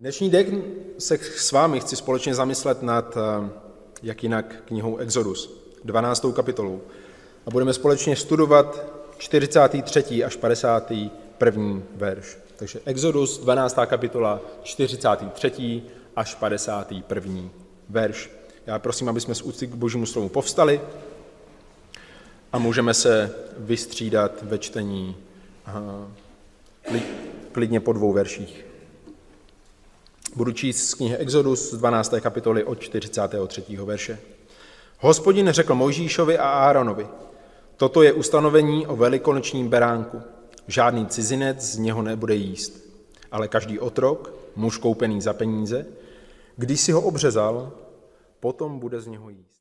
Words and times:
Dnešní 0.00 0.30
den 0.30 0.62
se 0.98 1.18
s 1.18 1.52
vámi 1.52 1.80
chci 1.80 1.96
společně 1.96 2.34
zamyslet 2.34 2.82
nad, 2.82 3.16
eh, 3.16 3.50
jak 4.02 4.22
jinak, 4.22 4.62
knihou 4.64 4.96
Exodus, 4.96 5.50
12. 5.84 6.32
kapitolou. 6.32 6.80
A 7.46 7.50
budeme 7.50 7.72
společně 7.72 8.16
studovat 8.16 8.84
43. 9.18 10.24
až 10.24 10.36
51. 10.36 11.82
verš. 11.96 12.38
Takže 12.56 12.80
Exodus, 12.84 13.38
12. 13.38 13.86
kapitola, 13.86 14.40
43. 14.62 15.82
až 16.16 16.34
51. 16.34 17.50
verš. 17.88 18.30
Já 18.66 18.78
prosím, 18.78 19.08
aby 19.08 19.20
jsme 19.20 19.34
z 19.34 19.42
úcty 19.42 19.66
k 19.66 19.74
božímu 19.74 20.06
slovu 20.06 20.28
povstali 20.28 20.80
a 22.52 22.58
můžeme 22.58 22.94
se 22.94 23.34
vystřídat 23.58 24.42
ve 24.42 24.58
čtení 24.58 25.16
eh, 26.92 27.02
klidně 27.52 27.80
po 27.80 27.92
dvou 27.92 28.12
verších. 28.12 28.69
Budu 30.36 30.52
číst 30.52 30.88
z 30.88 30.94
knihy 30.94 31.16
Exodus 31.16 31.70
z 31.72 31.78
12. 31.78 32.14
kapitoly 32.20 32.64
od 32.64 32.80
43. 32.80 33.62
verše. 33.84 34.18
Hospodin 34.98 35.48
řekl 35.50 35.74
Mojžíšovi 35.74 36.38
a 36.38 36.48
Áronovi, 36.48 37.08
toto 37.76 38.02
je 38.02 38.12
ustanovení 38.12 38.86
o 38.86 38.96
velikonočním 38.96 39.68
beránku. 39.68 40.22
Žádný 40.66 41.06
cizinec 41.06 41.62
z 41.62 41.78
něho 41.78 42.02
nebude 42.02 42.34
jíst, 42.34 42.84
ale 43.30 43.48
každý 43.48 43.78
otrok, 43.78 44.34
muž 44.56 44.78
koupený 44.78 45.20
za 45.20 45.32
peníze, 45.32 45.86
když 46.56 46.80
si 46.80 46.92
ho 46.92 47.00
obřezal, 47.00 47.72
potom 48.40 48.78
bude 48.78 49.00
z 49.00 49.06
něho 49.06 49.30
jíst. 49.30 49.60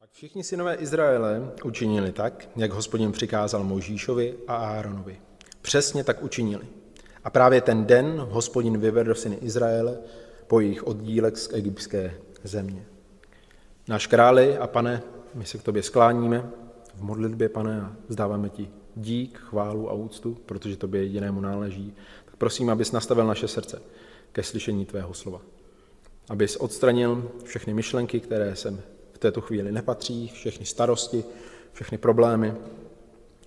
Pak 0.00 0.10
všichni 0.10 0.44
synové 0.44 0.74
Izraele 0.74 1.52
učinili 1.64 2.12
tak, 2.12 2.48
jak 2.56 2.72
hospodin 2.72 3.12
přikázal 3.12 3.64
Mojžíšovi 3.64 4.34
a 4.48 4.56
Áronovi. 4.56 5.20
Přesně 5.62 6.04
tak 6.04 6.22
učinili. 6.22 6.66
A 7.26 7.30
právě 7.30 7.60
ten 7.60 7.84
den 7.84 8.26
hospodin 8.30 8.78
vyvedl 8.78 9.14
syny 9.14 9.36
Izraele 9.36 9.98
po 10.46 10.60
jejich 10.60 10.86
oddílek 10.86 11.36
z 11.36 11.52
egyptské 11.52 12.14
země. 12.44 12.86
Náš 13.88 14.06
králi 14.06 14.58
a 14.58 14.66
pane, 14.66 15.02
my 15.34 15.44
se 15.44 15.58
k 15.58 15.62
tobě 15.62 15.82
skláníme 15.82 16.50
v 16.94 17.02
modlitbě, 17.02 17.48
pane, 17.48 17.80
a 17.80 17.92
vzdáváme 18.08 18.48
ti 18.48 18.70
dík, 18.96 19.38
chválu 19.38 19.90
a 19.90 19.92
úctu, 19.92 20.36
protože 20.46 20.76
tobě 20.76 21.02
jedinému 21.02 21.40
náleží. 21.40 21.94
Tak 22.24 22.36
prosím, 22.36 22.70
abys 22.70 22.92
nastavil 22.92 23.26
naše 23.26 23.48
srdce 23.48 23.82
ke 24.32 24.42
slyšení 24.42 24.86
tvého 24.86 25.14
slova. 25.14 25.40
Abys 26.28 26.56
odstranil 26.56 27.30
všechny 27.44 27.74
myšlenky, 27.74 28.20
které 28.20 28.56
sem 28.56 28.80
v 29.12 29.18
této 29.18 29.40
chvíli 29.40 29.72
nepatří, 29.72 30.28
všechny 30.34 30.66
starosti, 30.66 31.24
všechny 31.72 31.98
problémy, 31.98 32.54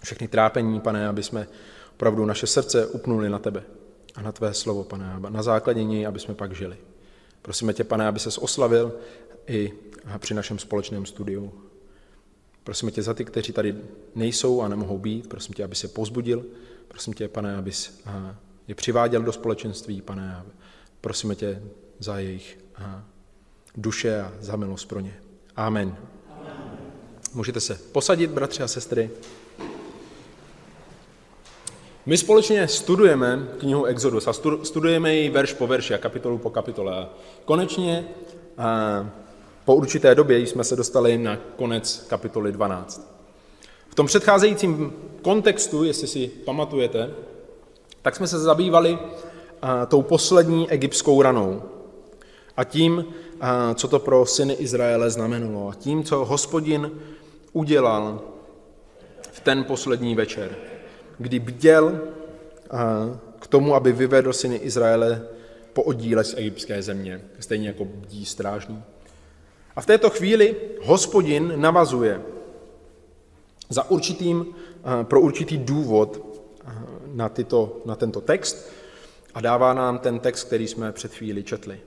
všechny 0.03 0.27
trápení, 0.27 0.79
pane, 0.79 1.07
aby 1.07 1.23
jsme 1.23 1.47
opravdu 1.99 2.25
naše 2.25 2.47
srdce 2.47 2.87
upnuli 2.87 3.29
na 3.29 3.39
tebe 3.39 3.63
a 4.15 4.21
na 4.21 4.31
tvé 4.31 4.53
slovo, 4.53 4.83
pane, 4.83 5.15
na 5.29 5.43
základě 5.43 5.83
něj, 5.83 6.07
aby 6.07 6.19
jsme 6.19 6.33
pak 6.33 6.55
žili. 6.55 6.77
Prosíme 7.41 7.73
tě, 7.73 7.83
pane, 7.83 8.07
aby 8.07 8.19
ses 8.19 8.37
oslavil 8.37 8.95
i 9.47 9.73
při 10.17 10.33
našem 10.33 10.59
společném 10.59 11.05
studiu. 11.05 11.53
Prosíme 12.63 12.91
tě 12.91 13.03
za 13.03 13.13
ty, 13.13 13.25
kteří 13.25 13.53
tady 13.53 13.75
nejsou 14.15 14.61
a 14.61 14.67
nemohou 14.67 14.97
být, 14.97 15.27
prosím 15.27 15.53
tě, 15.53 15.63
aby 15.63 15.75
se 15.75 15.87
pozbudil, 15.87 16.45
prosím 16.87 17.13
tě, 17.13 17.27
pane, 17.27 17.57
abys 17.57 18.01
je 18.67 18.75
přiváděl 18.75 19.21
do 19.21 19.31
společenství, 19.31 20.01
pane, 20.01 20.45
prosíme 21.01 21.35
tě 21.35 21.63
za 21.99 22.19
jejich 22.19 22.59
duše 23.75 24.21
a 24.21 24.33
za 24.39 24.55
milost 24.55 24.87
pro 24.87 24.99
ně. 24.99 25.19
Amen. 25.55 25.95
Amen. 26.29 26.77
Můžete 27.33 27.59
se 27.59 27.75
posadit, 27.91 28.31
bratři 28.31 28.63
a 28.63 28.67
sestry. 28.67 29.09
My 32.05 32.17
společně 32.17 32.67
studujeme 32.67 33.47
knihu 33.59 33.85
Exodus 33.85 34.27
a 34.27 34.33
studujeme 34.63 35.15
ji 35.15 35.29
verš 35.29 35.53
po 35.53 35.67
verši 35.67 35.93
a 35.93 35.97
kapitolu 35.97 36.37
po 36.37 36.49
kapitole. 36.49 36.95
A 36.95 37.09
konečně 37.45 38.07
po 39.65 39.75
určité 39.75 40.15
době 40.15 40.39
jsme 40.39 40.63
se 40.63 40.75
dostali 40.75 41.17
na 41.17 41.37
konec 41.55 42.05
kapitoly 42.09 42.51
12. 42.51 43.15
V 43.89 43.95
tom 43.95 44.05
předcházejícím 44.05 44.93
kontextu, 45.21 45.83
jestli 45.83 46.07
si 46.07 46.27
pamatujete, 46.27 47.11
tak 48.01 48.15
jsme 48.15 48.27
se 48.27 48.39
zabývali 48.39 48.99
tou 49.87 50.01
poslední 50.01 50.71
egyptskou 50.71 51.21
ranou 51.21 51.61
a 52.57 52.63
tím, 52.63 53.05
co 53.75 53.87
to 53.87 53.99
pro 53.99 54.25
syny 54.25 54.53
Izraele 54.53 55.09
znamenalo 55.09 55.69
a 55.69 55.75
tím, 55.75 56.03
co 56.03 56.25
hospodin 56.25 56.91
udělal 57.53 58.21
v 59.31 59.39
ten 59.39 59.63
poslední 59.63 60.15
večer 60.15 60.55
kdy 61.19 61.39
bděl 61.39 61.99
k 63.39 63.47
tomu, 63.47 63.75
aby 63.75 63.91
vyvedl 63.91 64.33
syny 64.33 64.55
Izraele 64.55 65.21
po 65.73 65.83
oddíle 65.83 66.23
z 66.23 66.33
egyptské 66.37 66.81
země, 66.81 67.21
stejně 67.39 67.67
jako 67.67 67.85
bdí 67.85 68.25
strážný. 68.25 68.83
A 69.75 69.81
v 69.81 69.85
této 69.85 70.09
chvíli 70.09 70.55
hospodin 70.81 71.53
navazuje 71.55 72.21
za 73.69 73.89
určitým, 73.89 74.45
pro 75.03 75.21
určitý 75.21 75.57
důvod 75.57 76.39
na, 77.13 77.29
tyto, 77.29 77.81
na 77.85 77.95
tento 77.95 78.21
text 78.21 78.71
a 79.33 79.41
dává 79.41 79.73
nám 79.73 79.99
ten 79.99 80.19
text, 80.19 80.43
který 80.43 80.67
jsme 80.67 80.91
před 80.91 81.13
chvíli 81.13 81.43
četli. 81.43 81.79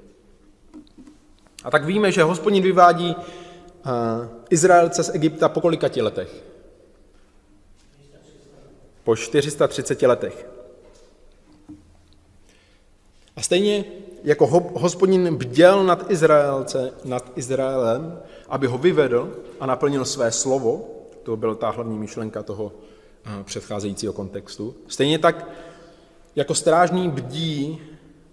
A 1.65 1.71
tak 1.71 1.85
víme, 1.85 2.13
že 2.13 2.23
hospodin 2.23 2.63
vyvádí 2.63 3.17
Izraelce 4.51 5.05
z 5.05 5.15
Egypta 5.15 5.49
po 5.49 5.61
kolikati 5.61 6.03
letech? 6.03 6.52
Po 9.05 9.17
430 9.17 10.03
letech. 10.03 10.49
A 13.37 13.43
stejně 13.43 13.85
jako 14.25 14.47
hospodin 14.75 15.37
bděl 15.37 15.85
nad, 15.85 16.11
Izraelce, 16.11 16.93
nad 17.05 17.33
Izraelem, 17.37 18.19
aby 18.49 18.67
ho 18.67 18.79
vyvedl 18.79 19.37
a 19.61 19.67
naplnil 19.67 20.05
své 20.05 20.33
slovo, 20.33 20.89
to 21.23 21.37
byla 21.37 21.55
ta 21.55 21.71
hlavní 21.71 21.99
myšlenka 21.99 22.43
toho 22.43 22.73
eh, 23.25 23.45
předcházejícího 23.45 24.13
kontextu, 24.13 24.75
stejně 24.89 25.19
tak 25.19 25.49
jako 26.37 26.55
strážný 26.55 27.09
bdí 27.09 27.81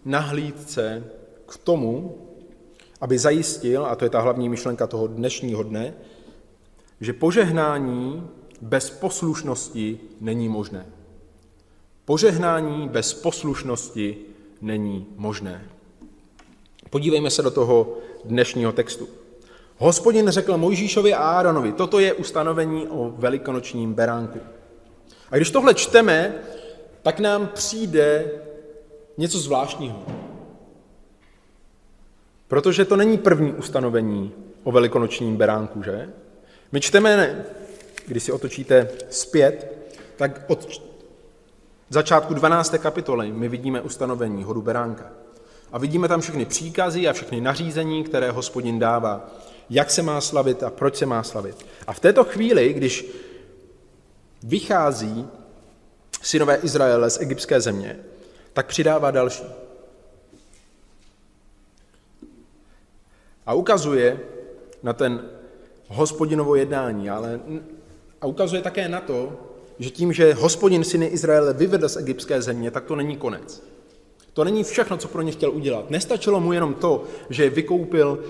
na 0.06 0.20
hlídce 0.20 1.04
k 1.46 1.58
tomu, 1.58 2.18
aby 3.02 3.18
zajistil, 3.18 3.86
a 3.86 3.96
to 3.96 4.06
je 4.06 4.10
ta 4.10 4.22
hlavní 4.22 4.50
myšlenka 4.50 4.88
toho 4.88 5.08
dnešního 5.08 5.64
dne, 5.64 5.94
že 7.02 7.14
požehnání 7.14 8.28
bez 8.62 8.90
poslušnosti 8.90 10.00
není 10.22 10.50
možné. 10.50 10.86
Požehnání 12.06 12.90
bez 12.90 13.14
poslušnosti 13.14 14.18
není 14.62 15.08
možné. 15.16 15.66
Podívejme 16.90 17.30
se 17.30 17.42
do 17.42 17.52
toho 17.52 17.98
dnešního 18.26 18.72
textu. 18.72 19.08
Hospodin 19.78 20.30
řekl 20.30 20.58
Mojžíšovi 20.58 21.14
a 21.14 21.18
Áronovi, 21.18 21.72
toto 21.72 22.00
je 22.00 22.14
ustanovení 22.14 22.88
o 22.88 23.14
velikonočním 23.18 23.94
beránku. 23.94 24.40
A 25.32 25.36
když 25.36 25.52
tohle 25.52 25.74
čteme, 25.74 26.36
tak 27.02 27.20
nám 27.20 27.48
přijde 27.48 28.32
něco 29.18 29.40
zvláštního. 29.40 30.06
Protože 32.48 32.86
to 32.86 32.96
není 32.96 33.18
první 33.18 33.54
ustanovení 33.54 34.32
o 34.64 34.72
velikonočním 34.72 35.38
beránku, 35.38 35.84
že? 35.84 36.10
My 36.72 36.82
čteme 36.82 37.46
když 38.10 38.24
si 38.24 38.32
otočíte 38.32 38.90
zpět, 39.10 39.78
tak 40.16 40.42
od 40.48 40.82
začátku 41.90 42.34
12. 42.34 42.76
kapitoly 42.78 43.32
my 43.32 43.50
vidíme 43.50 43.82
ustanovení 43.82 44.44
hodu 44.44 44.62
beránka. 44.62 45.12
A 45.72 45.78
vidíme 45.78 46.08
tam 46.08 46.22
všechny 46.22 46.46
příkazy 46.46 47.08
a 47.08 47.14
všechny 47.14 47.42
nařízení, 47.42 48.04
které 48.04 48.32
hospodin 48.32 48.80
dává, 48.80 49.30
jak 49.70 49.92
se 49.92 50.02
má 50.02 50.22
slavit 50.22 50.64
a 50.64 50.70
proč 50.70 50.96
se 50.96 51.06
má 51.06 51.24
slavit. 51.24 51.66
A 51.88 51.94
v 51.94 52.00
této 52.00 52.24
chvíli, 52.24 52.74
když 52.74 53.06
vychází 54.44 55.28
synové 56.22 56.56
Izraele 56.56 57.10
z 57.10 57.22
egyptské 57.22 57.62
země, 57.62 58.00
tak 58.54 58.68
přidává 58.68 59.12
další. 59.12 59.46
A 63.46 63.54
ukazuje 63.54 64.20
na 64.84 64.94
ten 64.94 65.30
hospodinovo 65.88 66.56
jednání, 66.56 67.10
ale 67.10 67.40
a 68.22 68.28
ukazuje 68.28 68.62
také 68.62 68.90
na 68.90 69.02
to, 69.02 69.34
že 69.80 69.90
tím, 69.90 70.14
že 70.14 70.34
hospodin 70.34 70.84
syny 70.84 71.06
Izraele 71.06 71.54
vyvedl 71.54 71.90
z 71.90 71.98
egyptské 71.98 72.42
země, 72.42 72.72
tak 72.72 72.86
to 72.86 72.96
není 72.96 73.18
konec. 73.18 73.64
To 74.34 74.44
není 74.44 74.64
všechno, 74.64 74.98
co 74.98 75.08
pro 75.08 75.22
ně 75.22 75.32
chtěl 75.32 75.52
udělat. 75.52 75.90
Nestačilo 75.90 76.40
mu 76.40 76.54
jenom 76.54 76.74
to, 76.74 77.04
že 77.30 77.44
je 77.44 77.50
vykoupil 77.50 78.24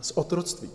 z 0.00 0.12
otroctví. 0.14 0.70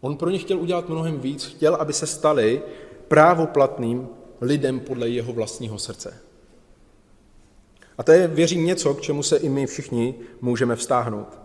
On 0.00 0.16
pro 0.16 0.30
ně 0.30 0.38
chtěl 0.38 0.58
udělat 0.58 0.88
mnohem 0.88 1.20
víc. 1.20 1.44
Chtěl, 1.44 1.74
aby 1.74 1.92
se 1.92 2.06
stali 2.06 2.62
právoplatným 3.08 4.08
lidem 4.40 4.80
podle 4.80 5.08
jeho 5.08 5.32
vlastního 5.32 5.78
srdce. 5.78 6.14
A 7.98 8.02
to 8.02 8.12
je, 8.12 8.28
věřím, 8.28 8.64
něco, 8.64 8.94
k 8.94 9.00
čemu 9.00 9.22
se 9.22 9.36
i 9.36 9.48
my 9.48 9.66
všichni 9.66 10.14
můžeme 10.40 10.76
vztáhnout. 10.76 11.38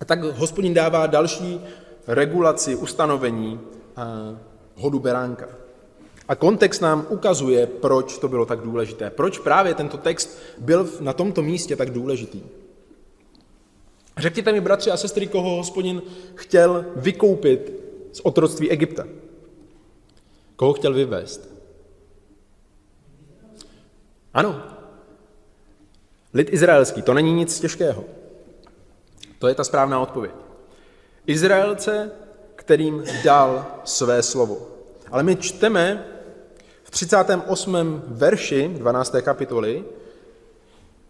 A 0.00 0.04
tak 0.04 0.22
hospodin 0.22 0.74
dává 0.74 1.06
další 1.06 1.60
regulaci, 2.06 2.76
ustanovení 2.76 3.60
hodu 4.76 4.98
beránka. 4.98 5.48
A 6.28 6.34
kontext 6.34 6.82
nám 6.82 7.06
ukazuje, 7.08 7.66
proč 7.66 8.18
to 8.18 8.28
bylo 8.28 8.46
tak 8.46 8.60
důležité. 8.60 9.10
Proč 9.10 9.38
právě 9.38 9.74
tento 9.74 9.96
text 9.96 10.38
byl 10.58 10.90
na 11.00 11.12
tomto 11.12 11.42
místě 11.42 11.76
tak 11.76 11.90
důležitý. 11.90 12.42
Řekněte 14.16 14.52
mi, 14.52 14.60
bratři 14.60 14.90
a 14.90 14.96
sestry, 14.96 15.26
koho 15.26 15.56
hospodin 15.56 16.02
chtěl 16.34 16.84
vykoupit 16.96 17.72
z 18.12 18.20
otroctví 18.22 18.70
Egypta. 18.70 19.06
Koho 20.56 20.72
chtěl 20.72 20.94
vyvést? 20.94 21.54
Ano, 24.34 24.62
lid 26.34 26.52
izraelský, 26.52 27.02
to 27.02 27.14
není 27.14 27.32
nic 27.32 27.60
těžkého. 27.60 28.04
To 29.38 29.48
je 29.48 29.54
ta 29.54 29.64
správná 29.64 30.00
odpověď. 30.00 30.32
Izraelce, 31.26 32.10
kterým 32.64 33.04
dal 33.24 33.66
své 33.84 34.22
slovo. 34.22 34.68
Ale 35.10 35.22
my 35.22 35.36
čteme 35.36 36.06
v 36.82 36.90
38. 36.90 38.02
verši 38.06 38.68
12. 38.68 39.14
kapitoly, 39.22 39.84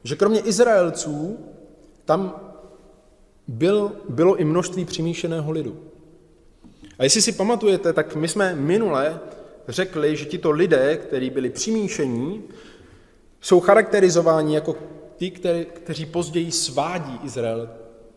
že 0.05 0.17
kromě 0.17 0.41
Izraelců 0.41 1.39
tam 2.05 2.41
byl, 3.49 3.93
bylo 4.09 4.37
i 4.37 4.45
množství 4.45 4.85
přimíšeného 4.85 5.53
lidu. 5.53 5.81
A 6.99 7.05
jestli 7.05 7.23
si 7.23 7.33
pamatujete, 7.33 7.93
tak 7.93 8.17
my 8.17 8.29
jsme 8.29 8.55
minule 8.55 9.21
řekli, 9.69 10.17
že 10.17 10.25
tito 10.25 10.51
lidé, 10.51 10.97
kteří 10.97 11.31
byli 11.31 11.51
přimíšení, 11.51 12.43
jsou 13.41 13.61
charakterizováni 13.61 14.55
jako 14.55 14.77
který, 15.35 15.65
kteří 15.65 16.07
později 16.07 16.53
svádí 16.53 17.21
Izrael 17.25 17.71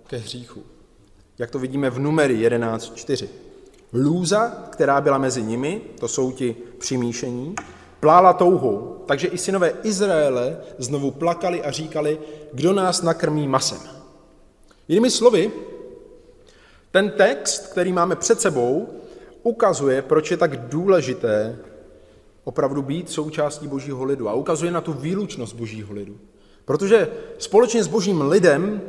ke 0.08 0.18
hříchu. 0.18 0.64
Jak 1.40 1.52
to 1.52 1.60
vidíme 1.60 1.90
v 1.90 2.00
numery 2.00 2.50
11.4. 2.50 3.28
Lůza, 3.94 4.50
která 4.70 5.02
byla 5.02 5.18
mezi 5.18 5.44
nimi, 5.44 5.82
to 6.00 6.08
jsou 6.08 6.32
ti 6.32 6.56
přimíšení, 6.78 7.56
plála 8.00 8.34
touhou, 8.34 9.04
takže 9.06 9.28
i 9.28 9.38
synové 9.38 9.74
Izraele 9.84 10.58
znovu 10.78 11.12
plakali 11.12 11.64
a 11.64 11.72
říkali, 11.72 12.20
kdo 12.54 12.74
nás 12.74 13.02
nakrmí 13.02 13.48
masem. 13.48 13.80
Jinými 14.88 15.12
slovy, 15.12 15.52
ten 16.92 17.12
text, 17.12 17.68
který 17.68 17.94
máme 17.94 18.16
před 18.16 18.42
sebou, 18.42 18.88
ukazuje, 19.44 20.02
proč 20.02 20.32
je 20.32 20.38
tak 20.38 20.68
důležité 20.68 21.60
opravdu 22.44 22.82
být 22.82 23.10
součástí 23.10 23.68
božího 23.68 24.04
lidu 24.04 24.30
a 24.30 24.34
ukazuje 24.34 24.72
na 24.72 24.82
tu 24.82 24.94
výlučnost 24.94 25.56
božího 25.56 25.94
lidu. 25.94 26.18
Protože 26.66 27.08
společně 27.38 27.84
s 27.84 27.88
božím 27.88 28.22
lidem 28.22 28.82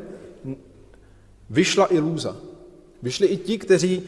vyšla 1.50 1.93
i 1.93 1.99
lůza. 1.99 2.37
Vyšli 3.03 3.27
i 3.27 3.37
ti, 3.37 3.59
kteří 3.59 4.03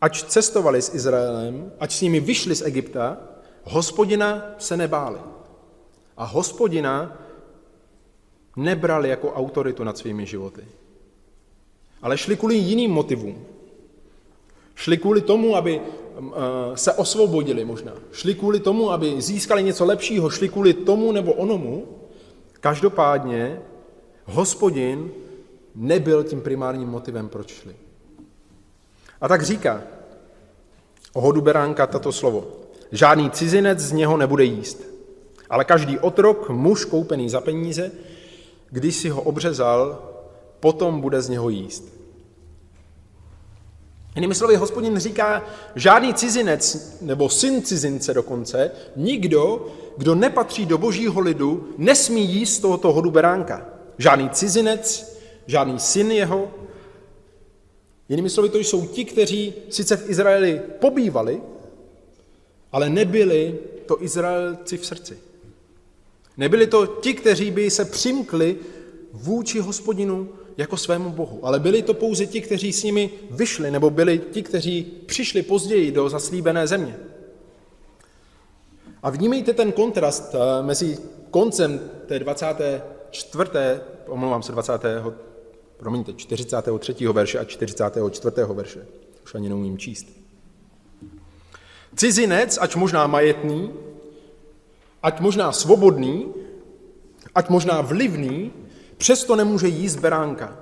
ač 0.00 0.22
cestovali 0.28 0.82
s 0.82 0.94
Izraelem, 0.94 1.72
ač 1.80 1.96
s 1.96 2.00
nimi 2.00 2.20
vyšli 2.20 2.54
z 2.54 2.62
Egypta, 2.62 3.16
hospodina 3.64 4.54
se 4.58 4.76
nebáli. 4.76 5.18
A 6.16 6.24
hospodina 6.24 7.16
nebrali 8.56 9.08
jako 9.08 9.32
autoritu 9.32 9.84
nad 9.84 9.98
svými 9.98 10.26
životy. 10.26 10.64
Ale 12.02 12.18
šli 12.18 12.36
kvůli 12.36 12.54
jiným 12.54 12.90
motivům. 12.90 13.46
Šli 14.74 14.98
kvůli 14.98 15.20
tomu, 15.20 15.56
aby 15.56 15.80
uh, 15.80 16.34
se 16.74 16.92
osvobodili 16.92 17.64
možná. 17.64 17.92
Šli 18.12 18.34
kvůli 18.34 18.60
tomu, 18.60 18.90
aby 18.90 19.22
získali 19.22 19.62
něco 19.62 19.84
lepšího. 19.84 20.30
Šli 20.30 20.48
kvůli 20.48 20.74
tomu 20.74 21.12
nebo 21.12 21.32
onomu. 21.32 21.86
Každopádně 22.60 23.60
hospodin 24.24 25.10
nebyl 25.74 26.24
tím 26.24 26.40
primárním 26.40 26.88
motivem, 26.88 27.28
proč 27.28 27.52
šli. 27.52 27.76
A 29.20 29.28
tak 29.28 29.42
říká 29.42 29.82
o 31.12 31.20
hodu 31.20 31.40
beránka 31.40 31.86
tato 31.86 32.12
slovo. 32.12 32.46
Žádný 32.92 33.30
cizinec 33.30 33.78
z 33.78 33.92
něho 33.92 34.16
nebude 34.16 34.44
jíst, 34.44 34.82
ale 35.50 35.64
každý 35.64 35.98
otrok, 35.98 36.50
muž 36.50 36.84
koupený 36.84 37.30
za 37.30 37.40
peníze, 37.40 37.92
když 38.70 38.96
si 38.96 39.08
ho 39.08 39.22
obřezal, 39.22 40.10
potom 40.60 41.00
bude 41.00 41.22
z 41.22 41.28
něho 41.28 41.48
jíst. 41.48 41.94
Jinými 44.14 44.34
slovy, 44.34 44.56
hospodin 44.56 44.98
říká, 44.98 45.42
žádný 45.74 46.14
cizinec, 46.14 46.96
nebo 47.00 47.28
syn 47.28 47.62
cizince 47.62 48.14
dokonce, 48.14 48.70
nikdo, 48.96 49.66
kdo 49.96 50.14
nepatří 50.14 50.66
do 50.66 50.78
božího 50.78 51.20
lidu, 51.20 51.68
nesmí 51.78 52.26
jíst 52.26 52.58
tohoto 52.58 52.92
hodu 52.92 53.10
beránka. 53.10 53.73
Žádný 53.98 54.30
cizinec, 54.30 55.16
žádný 55.46 55.78
syn 55.78 56.10
jeho. 56.10 56.54
Jinými 58.08 58.30
slovy, 58.30 58.48
to 58.48 58.58
jsou 58.58 58.86
ti, 58.86 59.04
kteří 59.04 59.54
sice 59.70 59.96
v 59.96 60.10
Izraeli 60.10 60.60
pobývali, 60.80 61.42
ale 62.72 62.90
nebyli 62.90 63.58
to 63.86 64.04
Izraelci 64.04 64.76
v 64.76 64.86
srdci. 64.86 65.18
Nebyli 66.36 66.66
to 66.66 66.86
ti, 66.86 67.14
kteří 67.14 67.50
by 67.50 67.70
se 67.70 67.84
přimkli 67.84 68.56
vůči 69.12 69.60
hospodinu 69.60 70.28
jako 70.56 70.76
svému 70.76 71.10
Bohu, 71.10 71.46
ale 71.46 71.60
byli 71.60 71.82
to 71.82 71.94
pouze 71.94 72.26
ti, 72.26 72.40
kteří 72.40 72.72
s 72.72 72.82
nimi 72.82 73.10
vyšli, 73.30 73.70
nebo 73.70 73.90
byli 73.90 74.20
ti, 74.30 74.42
kteří 74.42 74.82
přišli 75.06 75.42
později 75.42 75.92
do 75.92 76.08
zaslíbené 76.08 76.66
země. 76.66 76.96
A 79.02 79.10
vnímejte 79.10 79.52
ten 79.52 79.72
kontrast 79.72 80.34
eh, 80.34 80.62
mezi 80.62 80.98
koncem 81.30 81.80
té 82.06 82.18
24. 83.14 83.80
omlouvám 84.06 84.42
se 84.42 84.52
20. 84.52 84.72
promiňte, 85.76 86.12
43. 86.12 87.06
verše 87.12 87.38
a 87.38 87.44
44. 87.44 88.42
verše. 88.52 88.86
Už 89.24 89.34
ani 89.34 89.48
neumím 89.48 89.78
číst. 89.78 90.06
Cizinec, 91.96 92.58
ať 92.60 92.76
možná 92.76 93.06
majetný, 93.06 93.72
ať 95.02 95.20
možná 95.20 95.52
svobodný, 95.52 96.34
ať 97.34 97.48
možná 97.48 97.80
vlivný, 97.80 98.52
přesto 98.96 99.36
nemůže 99.36 99.68
jíst 99.68 99.96
beránka. 99.96 100.58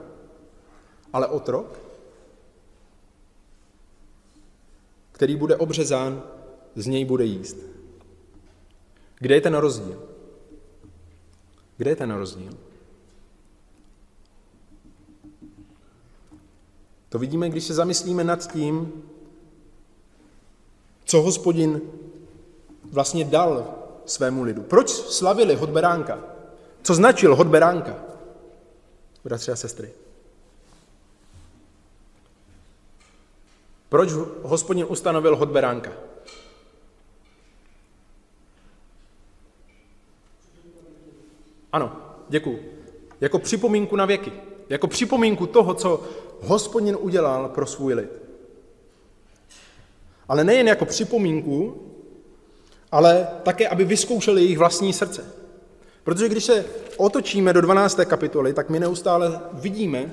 Ale 1.12 1.26
otrok, 1.26 1.80
který 5.12 5.36
bude 5.36 5.56
obřezán, 5.56 6.22
z 6.74 6.86
něj 6.86 7.04
bude 7.04 7.24
jíst. 7.24 7.56
Kde 9.18 9.34
je 9.34 9.40
ten 9.40 9.54
rozdíl? 9.54 10.11
Kde 11.76 11.90
je 11.90 11.96
ten 11.96 12.10
rozdíl? 12.10 12.52
To 17.08 17.18
vidíme, 17.18 17.48
když 17.48 17.64
se 17.64 17.74
zamyslíme 17.74 18.24
nad 18.24 18.52
tím, 18.52 19.02
co 21.04 21.22
hospodin 21.22 21.80
vlastně 22.84 23.24
dal 23.24 23.74
svému 24.06 24.42
lidu. 24.42 24.62
Proč 24.62 24.90
slavili 24.90 25.54
hod 25.54 25.70
beránka? 25.70 26.18
Co 26.82 26.94
značil 26.94 27.36
hod 27.36 27.46
beránka? 27.46 27.96
Bratři 29.24 29.52
a 29.52 29.56
sestry. 29.56 29.92
Proč 33.88 34.12
hospodin 34.42 34.86
ustanovil 34.88 35.36
hod 35.36 35.48
beránka? 35.48 35.92
Ano, 41.72 41.92
děkuji. 42.28 42.78
Jako 43.20 43.38
připomínku 43.38 43.96
na 43.96 44.06
věky. 44.06 44.32
Jako 44.68 44.86
připomínku 44.86 45.46
toho, 45.46 45.74
co 45.74 46.02
hospodin 46.40 46.96
udělal 47.00 47.48
pro 47.48 47.66
svůj 47.66 47.94
lid. 47.94 48.10
Ale 50.28 50.44
nejen 50.44 50.68
jako 50.68 50.84
připomínku, 50.84 51.82
ale 52.92 53.28
také, 53.42 53.68
aby 53.68 53.84
vyzkoušeli 53.84 54.42
jejich 54.42 54.58
vlastní 54.58 54.92
srdce. 54.92 55.24
Protože 56.04 56.28
když 56.28 56.44
se 56.44 56.64
otočíme 56.96 57.52
do 57.52 57.60
12. 57.60 58.00
kapitoly, 58.04 58.52
tak 58.52 58.70
my 58.70 58.80
neustále 58.80 59.40
vidíme 59.52 60.10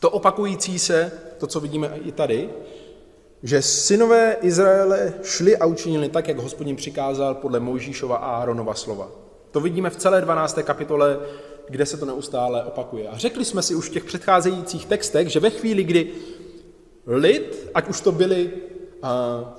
to 0.00 0.10
opakující 0.10 0.78
se, 0.78 1.12
to, 1.38 1.46
co 1.46 1.60
vidíme 1.60 1.98
i 2.04 2.12
tady, 2.12 2.50
že 3.42 3.62
synové 3.62 4.36
Izraele 4.40 5.14
šli 5.22 5.56
a 5.56 5.66
učinili 5.66 6.08
tak, 6.08 6.28
jak 6.28 6.38
hospodin 6.38 6.76
přikázal 6.76 7.34
podle 7.34 7.60
Mojžíšova 7.60 8.16
a 8.16 8.36
Áronova 8.36 8.74
slova. 8.74 9.19
To 9.50 9.60
vidíme 9.60 9.90
v 9.90 9.96
celé 9.96 10.20
12. 10.20 10.58
kapitole, 10.62 11.18
kde 11.68 11.86
se 11.86 11.96
to 11.96 12.06
neustále 12.06 12.64
opakuje. 12.64 13.08
A 13.08 13.18
řekli 13.18 13.44
jsme 13.44 13.62
si 13.62 13.74
už 13.74 13.88
v 13.88 13.92
těch 13.92 14.04
předcházejících 14.04 14.86
textech, 14.86 15.28
že 15.28 15.40
ve 15.40 15.50
chvíli, 15.50 15.84
kdy 15.84 16.12
lid, 17.06 17.70
ať 17.74 17.88
už 17.88 18.00
to 18.00 18.12
byli 18.12 18.50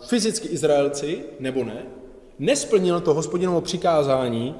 fyzicky 0.07 0.48
Izraelci 0.48 1.24
nebo 1.39 1.63
ne, 1.63 1.86
nesplnil 2.39 3.01
to 3.01 3.13
hospodinovo 3.13 3.62
přikázání, 3.62 4.55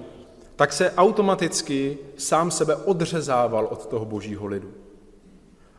tak 0.55 0.73
se 0.73 0.91
automaticky 0.91 1.97
sám 2.17 2.51
sebe 2.51 2.75
odřezával 2.75 3.67
od 3.71 3.85
toho 3.85 4.05
božího 4.05 4.45
lidu. 4.45 4.71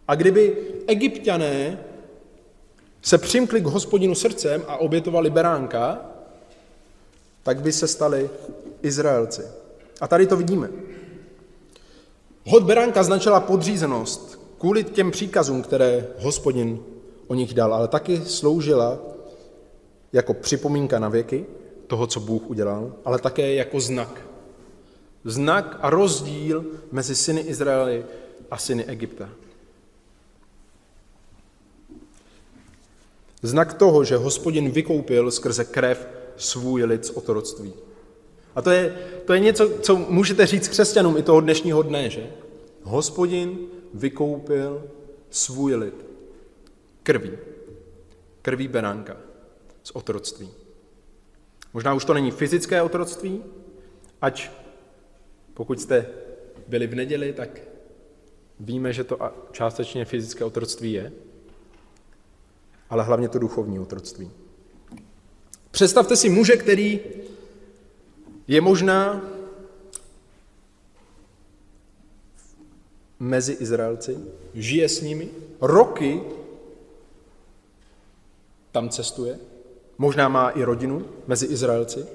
A 0.08 0.14
kdyby 0.14 0.56
egyptiané 0.86 1.84
se 3.02 3.18
přimkli 3.18 3.60
k 3.60 3.66
hospodinu 3.66 4.14
srdcem 4.14 4.62
a 4.68 4.76
obětovali 4.76 5.30
beránka, 5.30 6.00
tak 7.42 7.60
by 7.60 7.72
se 7.72 7.88
stali 7.88 8.30
Izraelci. 8.82 9.42
A 10.00 10.08
tady 10.08 10.26
to 10.26 10.36
vidíme. 10.36 10.70
Hod 12.46 12.62
beránka 12.62 13.02
značila 13.02 13.40
podřízenost 13.40 14.40
kvůli 14.58 14.84
těm 14.84 15.10
příkazům, 15.10 15.62
které 15.62 16.06
hospodin 16.18 16.80
o 17.26 17.34
nich 17.34 17.54
dal, 17.54 17.74
ale 17.74 17.88
taky 17.88 18.20
sloužila 18.20 18.98
jako 20.12 20.34
připomínka 20.34 20.98
na 20.98 21.08
věky 21.08 21.46
toho, 21.86 22.06
co 22.06 22.20
Bůh 22.20 22.50
udělal, 22.50 22.92
ale 23.04 23.18
také 23.18 23.54
jako 23.54 23.80
znak. 23.80 24.26
Znak 25.24 25.78
a 25.80 25.90
rozdíl 25.90 26.64
mezi 26.92 27.16
syny 27.16 27.40
Izraeli 27.40 28.04
a 28.50 28.58
syny 28.58 28.84
Egypta. 28.84 29.28
Znak 33.42 33.74
toho, 33.74 34.04
že 34.04 34.16
hospodin 34.16 34.70
vykoupil 34.70 35.30
skrze 35.30 35.64
krev 35.64 36.08
svůj 36.36 36.84
lid 36.84 37.06
z 37.06 37.10
otroctví. 37.10 37.72
A 38.54 38.62
to 38.62 38.70
je, 38.70 38.96
to 39.24 39.32
je 39.32 39.40
něco, 39.40 39.70
co 39.80 39.96
můžete 39.96 40.46
říct 40.46 40.68
křesťanům 40.68 41.16
i 41.16 41.22
toho 41.22 41.40
dnešního 41.40 41.82
dne, 41.82 42.10
že? 42.10 42.30
Hospodin 42.82 43.58
vykoupil 43.94 44.90
svůj 45.30 45.74
lid 45.74 46.06
krví. 47.02 47.30
Krví 48.42 48.68
beránka 48.68 49.16
z 49.82 49.90
otroctví. 49.90 50.50
Možná 51.72 51.94
už 51.94 52.04
to 52.04 52.14
není 52.14 52.30
fyzické 52.30 52.82
otroctví, 52.82 53.42
ať 54.22 54.50
pokud 55.54 55.80
jste 55.80 56.06
byli 56.68 56.86
v 56.86 56.94
neděli, 56.94 57.32
tak 57.32 57.60
víme, 58.60 58.92
že 58.92 59.04
to 59.04 59.18
částečně 59.52 60.04
fyzické 60.04 60.44
otroctví 60.44 60.92
je, 60.92 61.12
ale 62.90 63.02
hlavně 63.02 63.28
to 63.28 63.38
duchovní 63.38 63.78
otroctví. 63.80 64.30
Představte 65.70 66.16
si 66.16 66.28
muže, 66.28 66.56
který 66.56 67.00
je 68.48 68.60
možná 68.60 69.22
mezi 73.20 73.52
Izraelci, 73.52 74.18
žije 74.54 74.88
s 74.88 75.00
nimi, 75.00 75.30
roky 75.60 76.20
tam 78.72 78.88
cestuje, 78.88 79.38
možná 79.98 80.28
má 80.28 80.50
i 80.50 80.64
rodinu 80.64 81.04
mezi 81.26 81.46
Izraelci, 81.46 82.06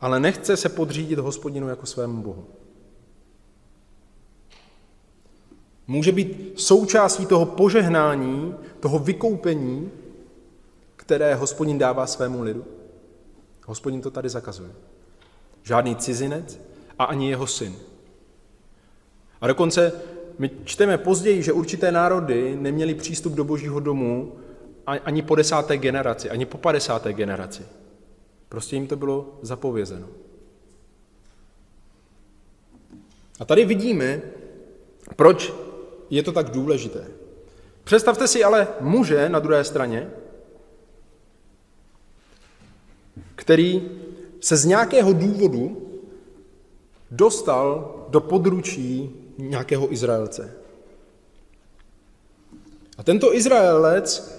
ale 0.00 0.20
nechce 0.20 0.56
se 0.56 0.68
podřídit 0.68 1.18
hospodinu 1.18 1.68
jako 1.68 1.86
svému 1.86 2.22
Bohu. 2.22 2.46
Může 5.86 6.12
být 6.12 6.60
součástí 6.60 7.26
toho 7.26 7.46
požehnání, 7.46 8.54
toho 8.80 8.98
vykoupení, 8.98 9.90
které 10.96 11.34
hospodin 11.34 11.78
dává 11.78 12.06
svému 12.06 12.42
lidu. 12.42 12.64
Hospodin 13.66 14.00
to 14.00 14.10
tady 14.10 14.28
zakazuje. 14.28 14.70
Žádný 15.66 15.96
cizinec 15.96 16.60
a 16.98 17.04
ani 17.04 17.30
jeho 17.30 17.46
syn. 17.46 17.74
A 19.40 19.46
dokonce 19.46 19.92
my 20.38 20.50
čteme 20.64 20.98
později, 20.98 21.42
že 21.42 21.52
určité 21.52 21.92
národy 21.92 22.56
neměly 22.60 22.94
přístup 22.94 23.32
do 23.32 23.44
božího 23.44 23.80
domu 23.80 24.32
ani 24.86 25.22
po 25.22 25.34
desáté 25.34 25.76
generaci, 25.76 26.30
ani 26.30 26.46
po 26.46 26.58
padesáté 26.58 27.12
generaci. 27.12 27.62
Prostě 28.48 28.76
jim 28.76 28.86
to 28.86 28.96
bylo 28.96 29.38
zapovězeno. 29.42 30.08
A 33.40 33.44
tady 33.44 33.64
vidíme, 33.64 34.22
proč 35.16 35.52
je 36.10 36.22
to 36.22 36.32
tak 36.32 36.50
důležité. 36.50 37.06
Představte 37.84 38.28
si 38.28 38.44
ale 38.44 38.68
muže 38.80 39.28
na 39.28 39.38
druhé 39.38 39.64
straně, 39.64 40.10
který 43.34 43.90
se 44.40 44.56
z 44.56 44.64
nějakého 44.64 45.12
důvodu 45.12 45.82
dostal 47.10 47.94
do 48.08 48.20
područí 48.20 49.10
nějakého 49.38 49.92
Izraelce. 49.92 50.56
A 52.98 53.02
tento 53.02 53.34
Izraelec 53.34 54.36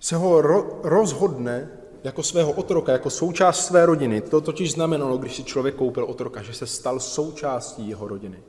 se 0.00 0.16
ho 0.16 0.40
rozhodne 0.82 1.70
jako 2.04 2.22
svého 2.22 2.52
otroka, 2.52 2.92
jako 2.92 3.10
součást 3.10 3.66
své 3.66 3.86
rodiny. 3.86 4.20
To 4.20 4.40
totiž 4.40 4.72
znamenalo, 4.72 5.18
když 5.18 5.36
si 5.36 5.44
člověk 5.44 5.74
koupil 5.74 6.04
otroka, 6.04 6.42
že 6.42 6.52
se 6.52 6.66
stal 6.66 7.00
součástí 7.00 7.88
jeho 7.88 8.08
rodiny. 8.08 8.42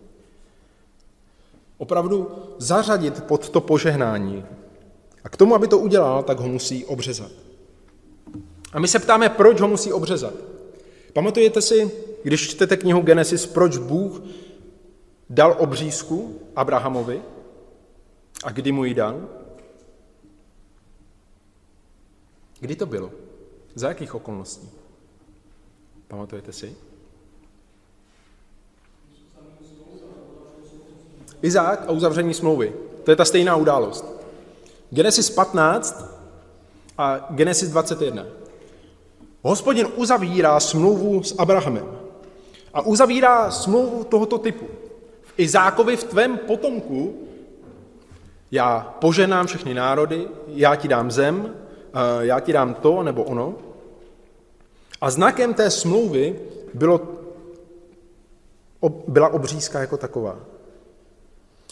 Opravdu 1.78 2.32
zařadit 2.58 3.24
pod 3.24 3.50
to 3.50 3.62
požehnání. 3.62 4.46
A 5.24 5.30
k 5.30 5.38
tomu, 5.38 5.56
aby 5.56 5.68
to 5.68 5.78
udělal, 5.78 6.24
tak 6.24 6.40
ho 6.40 6.48
musí 6.48 6.86
obřezat. 6.86 7.32
A 8.74 8.80
my 8.80 8.88
se 8.88 9.00
ptáme, 9.00 9.30
proč 9.30 9.62
ho 9.62 9.68
musí 9.68 9.94
obřezat. 9.94 10.34
Pamatujete 11.14 11.62
si, 11.62 11.92
když 12.24 12.50
čtete 12.50 12.78
knihu 12.78 13.02
Genesis, 13.02 13.46
proč 13.46 13.78
Bůh 13.78 14.22
dal 15.30 15.56
obřízku 15.60 16.42
Abrahamovi 16.56 17.22
a 18.44 18.52
kdy 18.52 18.72
mu 18.72 18.86
ji 18.86 18.94
dal? 18.94 19.30
Kdy 22.60 22.76
to 22.76 22.86
bylo? 22.86 23.12
Za 23.76 23.88
jakých 23.88 24.16
okolností? 24.16 24.70
Pamatujete 26.08 26.54
si? 26.54 26.76
Izák 31.42 31.84
a 31.88 31.92
uzavření 31.92 32.34
smlouvy. 32.34 32.74
To 33.04 33.12
je 33.12 33.16
ta 33.16 33.26
stejná 33.26 33.56
událost. 33.56 34.06
Genesis 34.90 35.30
15 35.30 36.06
a 36.98 37.28
Genesis 37.30 37.70
21. 37.70 38.39
Hospodin 39.42 39.88
uzavírá 39.96 40.60
smlouvu 40.60 41.24
s 41.24 41.36
Abrahamem. 41.38 41.86
A 42.74 42.82
uzavírá 42.82 43.52
smlouvu 43.52 44.04
tohoto 44.04 44.38
typu. 44.38 44.66
V 45.22 45.34
Izákovi 45.38 45.98
v 45.98 46.04
tvém 46.04 46.38
potomku 46.38 47.28
já 48.52 48.96
poženám 49.00 49.48
všechny 49.48 49.74
národy, 49.74 50.28
já 50.48 50.76
ti 50.76 50.88
dám 50.88 51.12
zem, 51.12 51.56
já 52.20 52.40
ti 52.40 52.54
dám 52.54 52.74
to 52.74 53.04
nebo 53.04 53.24
ono. 53.24 53.56
A 55.02 55.10
znakem 55.12 55.54
té 55.54 55.72
smlouvy 55.72 56.40
bylo, 56.74 57.02
byla 59.08 59.30
obřízka 59.30 59.80
jako 59.80 59.98
taková. 59.98 60.40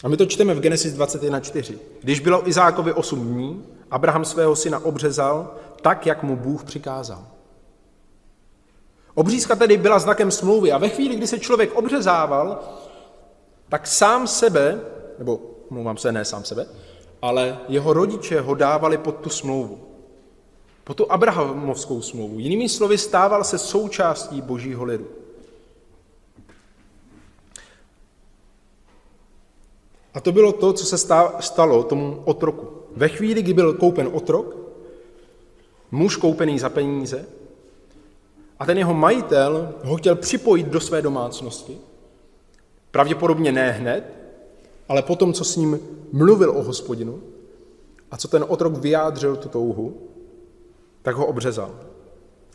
A 0.04 0.08
my 0.08 0.16
to 0.16 0.26
čteme 0.26 0.54
v 0.54 0.60
Genesis 0.60 0.94
21.4. 0.94 1.74
Když 2.02 2.20
bylo 2.20 2.48
Izákovi 2.48 2.92
8 2.92 3.28
dní, 3.28 3.64
Abraham 3.90 4.24
svého 4.24 4.56
syna 4.56 4.84
obřezal 4.84 5.54
tak, 5.82 6.06
jak 6.06 6.22
mu 6.22 6.36
Bůh 6.36 6.64
přikázal. 6.64 7.26
Obřízka 9.18 9.56
tedy 9.56 9.76
byla 9.76 9.98
znakem 9.98 10.30
smlouvy 10.30 10.72
a 10.72 10.78
ve 10.78 10.88
chvíli, 10.88 11.16
kdy 11.16 11.26
se 11.26 11.38
člověk 11.38 11.74
obřezával, 11.74 12.60
tak 13.68 13.86
sám 13.86 14.26
sebe, 14.26 14.80
nebo 15.18 15.40
mluvám 15.70 15.96
se, 15.96 16.12
ne 16.12 16.24
sám 16.24 16.44
sebe, 16.44 16.66
ale 17.22 17.58
jeho 17.68 17.92
rodiče 17.92 18.40
ho 18.40 18.54
dávali 18.54 18.98
pod 18.98 19.16
tu 19.16 19.30
smlouvu. 19.30 19.78
Pod 20.84 20.96
tu 20.96 21.12
Abrahamovskou 21.12 22.02
smlouvu. 22.02 22.38
Jinými 22.38 22.68
slovy, 22.68 22.98
stával 22.98 23.44
se 23.44 23.58
součástí 23.58 24.42
božího 24.42 24.84
lidu. 24.84 25.06
A 30.14 30.20
to 30.20 30.32
bylo 30.32 30.52
to, 30.52 30.72
co 30.72 30.84
se 30.84 30.98
stalo 31.40 31.82
tomu 31.82 32.22
otroku. 32.24 32.68
Ve 32.96 33.08
chvíli, 33.08 33.42
kdy 33.42 33.52
byl 33.54 33.72
koupen 33.72 34.10
otrok, 34.12 34.56
muž 35.90 36.16
koupený 36.16 36.58
za 36.58 36.68
peníze, 36.68 37.26
a 38.58 38.66
ten 38.66 38.78
jeho 38.78 38.94
majitel 38.94 39.74
ho 39.84 39.96
chtěl 39.96 40.16
připojit 40.16 40.66
do 40.66 40.80
své 40.80 41.02
domácnosti, 41.02 41.78
pravděpodobně 42.90 43.52
ne 43.52 43.70
hned, 43.70 44.04
ale 44.88 45.02
potom, 45.02 45.32
co 45.32 45.44
s 45.44 45.56
ním 45.56 45.78
mluvil 46.12 46.50
o 46.50 46.62
hospodinu 46.62 47.22
a 48.10 48.16
co 48.16 48.28
ten 48.28 48.44
otrok 48.48 48.76
vyjádřil 48.76 49.36
tu 49.36 49.48
touhu, 49.48 49.96
tak 51.02 51.16
ho 51.16 51.26
obřezal. 51.26 51.74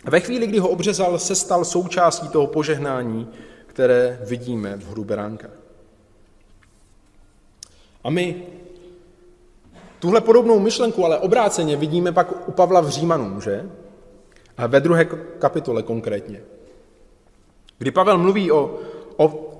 A 0.06 0.10
ve 0.10 0.20
chvíli, 0.20 0.48
kdy 0.48 0.60
ho 0.60 0.70
obřezal, 0.70 1.20
se 1.20 1.36
stal 1.36 1.66
součástí 1.66 2.28
toho 2.28 2.48
požehnání, 2.48 3.28
které 3.68 4.20
vidíme 4.28 4.78
v 4.78 4.88
hru 4.88 5.04
beránka. 5.04 5.48
A 8.04 8.10
my 8.10 8.44
tuhle 10.00 10.22
podobnou 10.22 10.60
myšlenku, 10.60 11.06
ale 11.06 11.20
obráceně, 11.20 11.76
vidíme 11.76 12.12
pak 12.12 12.50
u 12.50 12.52
Pavla 12.52 12.82
v 12.82 12.90
Římanům, 12.90 13.42
že? 13.42 13.70
Ve 14.58 14.80
druhé 14.80 15.06
kapitole 15.40 15.84
konkrétně. 15.84 16.42
Kdy 17.78 17.92
Pavel 17.92 18.18
mluví 18.18 18.52
o, 18.52 18.80
o 19.18 19.54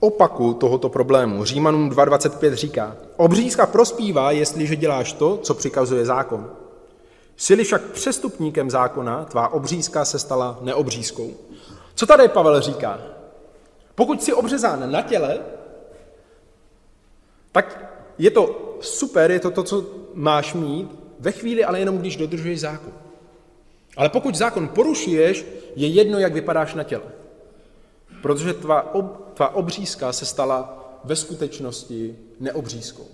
opaku 0.00 0.54
tohoto 0.54 0.88
problému. 0.88 1.44
Římanům 1.44 1.90
2.25 1.90 2.52
říká, 2.52 2.96
obřízka 3.16 3.66
prospívá, 3.66 4.30
jestliže 4.30 4.76
děláš 4.76 5.12
to, 5.12 5.36
co 5.36 5.54
přikazuje 5.54 6.04
zákon. 6.04 6.50
Sili 7.36 7.64
však 7.64 7.82
přestupníkem 7.82 8.70
zákona, 8.70 9.24
tvá 9.24 9.48
obřízka 9.48 10.04
se 10.04 10.18
stala 10.18 10.58
neobřízkou. 10.60 11.30
Co 11.94 12.06
tady 12.06 12.28
Pavel 12.28 12.60
říká? 12.60 13.00
Pokud 13.94 14.22
jsi 14.22 14.32
obřezán 14.32 14.92
na 14.92 15.02
těle, 15.02 15.38
tak 17.52 17.94
je 18.18 18.30
to 18.30 18.76
super, 18.80 19.30
je 19.30 19.40
to 19.40 19.50
to, 19.50 19.62
co 19.62 19.84
máš 20.14 20.54
mít, 20.54 20.98
ve 21.20 21.32
chvíli 21.32 21.64
ale 21.64 21.78
jenom, 21.78 21.98
když 21.98 22.16
dodržuješ 22.16 22.60
zákon. 22.60 22.92
Ale 23.96 24.08
pokud 24.08 24.34
zákon 24.34 24.68
porušuješ, 24.68 25.46
je 25.76 25.88
jedno, 25.88 26.18
jak 26.18 26.32
vypadáš 26.32 26.74
na 26.74 26.82
těle. 26.82 27.02
Protože 28.22 28.54
tvá, 28.54 28.94
ob, 28.94 29.34
tvá 29.34 29.54
obřízka 29.54 30.12
se 30.12 30.26
stala 30.26 30.84
ve 31.04 31.16
skutečnosti 31.16 32.16
neobřízkou. 32.40 33.06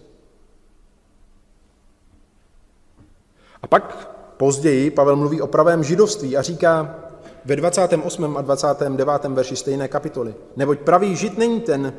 A 3.63 3.67
pak 3.67 4.11
později 4.37 4.91
Pavel 4.91 5.17
mluví 5.17 5.41
o 5.41 5.47
pravém 5.47 5.85
židovství 5.85 6.37
a 6.37 6.43
říká 6.43 6.97
ve 7.45 7.57
28. 7.57 8.37
a 8.37 8.43
29. 8.43 9.25
verši 9.25 9.57
stejné 9.57 9.89
kapitoly. 9.89 10.35
Neboť 10.57 10.79
pravý 10.79 11.17
žid 11.17 11.39
není 11.39 11.61
ten, 11.61 11.93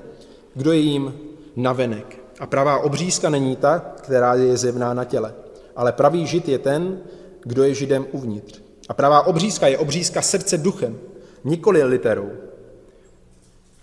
kdo 0.55 0.71
je 0.71 0.79
jim 0.79 1.13
navenek. 1.55 2.19
A 2.39 2.45
pravá 2.45 2.77
obřízka 2.77 3.29
není 3.29 3.55
ta, 3.55 3.79
která 3.79 4.33
je 4.33 4.57
zjevná 4.57 4.93
na 4.93 5.05
těle. 5.05 5.33
Ale 5.75 5.91
pravý 5.91 6.27
žid 6.27 6.49
je 6.49 6.59
ten, 6.59 6.99
kdo 7.43 7.63
je 7.63 7.73
židem 7.73 8.05
uvnitř. 8.11 8.61
A 8.91 8.93
pravá 8.93 9.21
obřízka 9.21 9.67
je 9.67 9.77
obřízka 9.77 10.21
srdce 10.21 10.57
duchem, 10.57 10.99
nikoli 11.43 11.83
literou. 11.83 12.31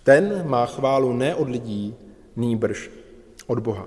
Ten 0.04 0.48
má 0.48 0.66
chválu 0.66 1.12
ne 1.12 1.34
od 1.34 1.48
lidí, 1.48 1.96
nýbrž 2.36 2.90
od 3.46 3.58
Boha. 3.58 3.86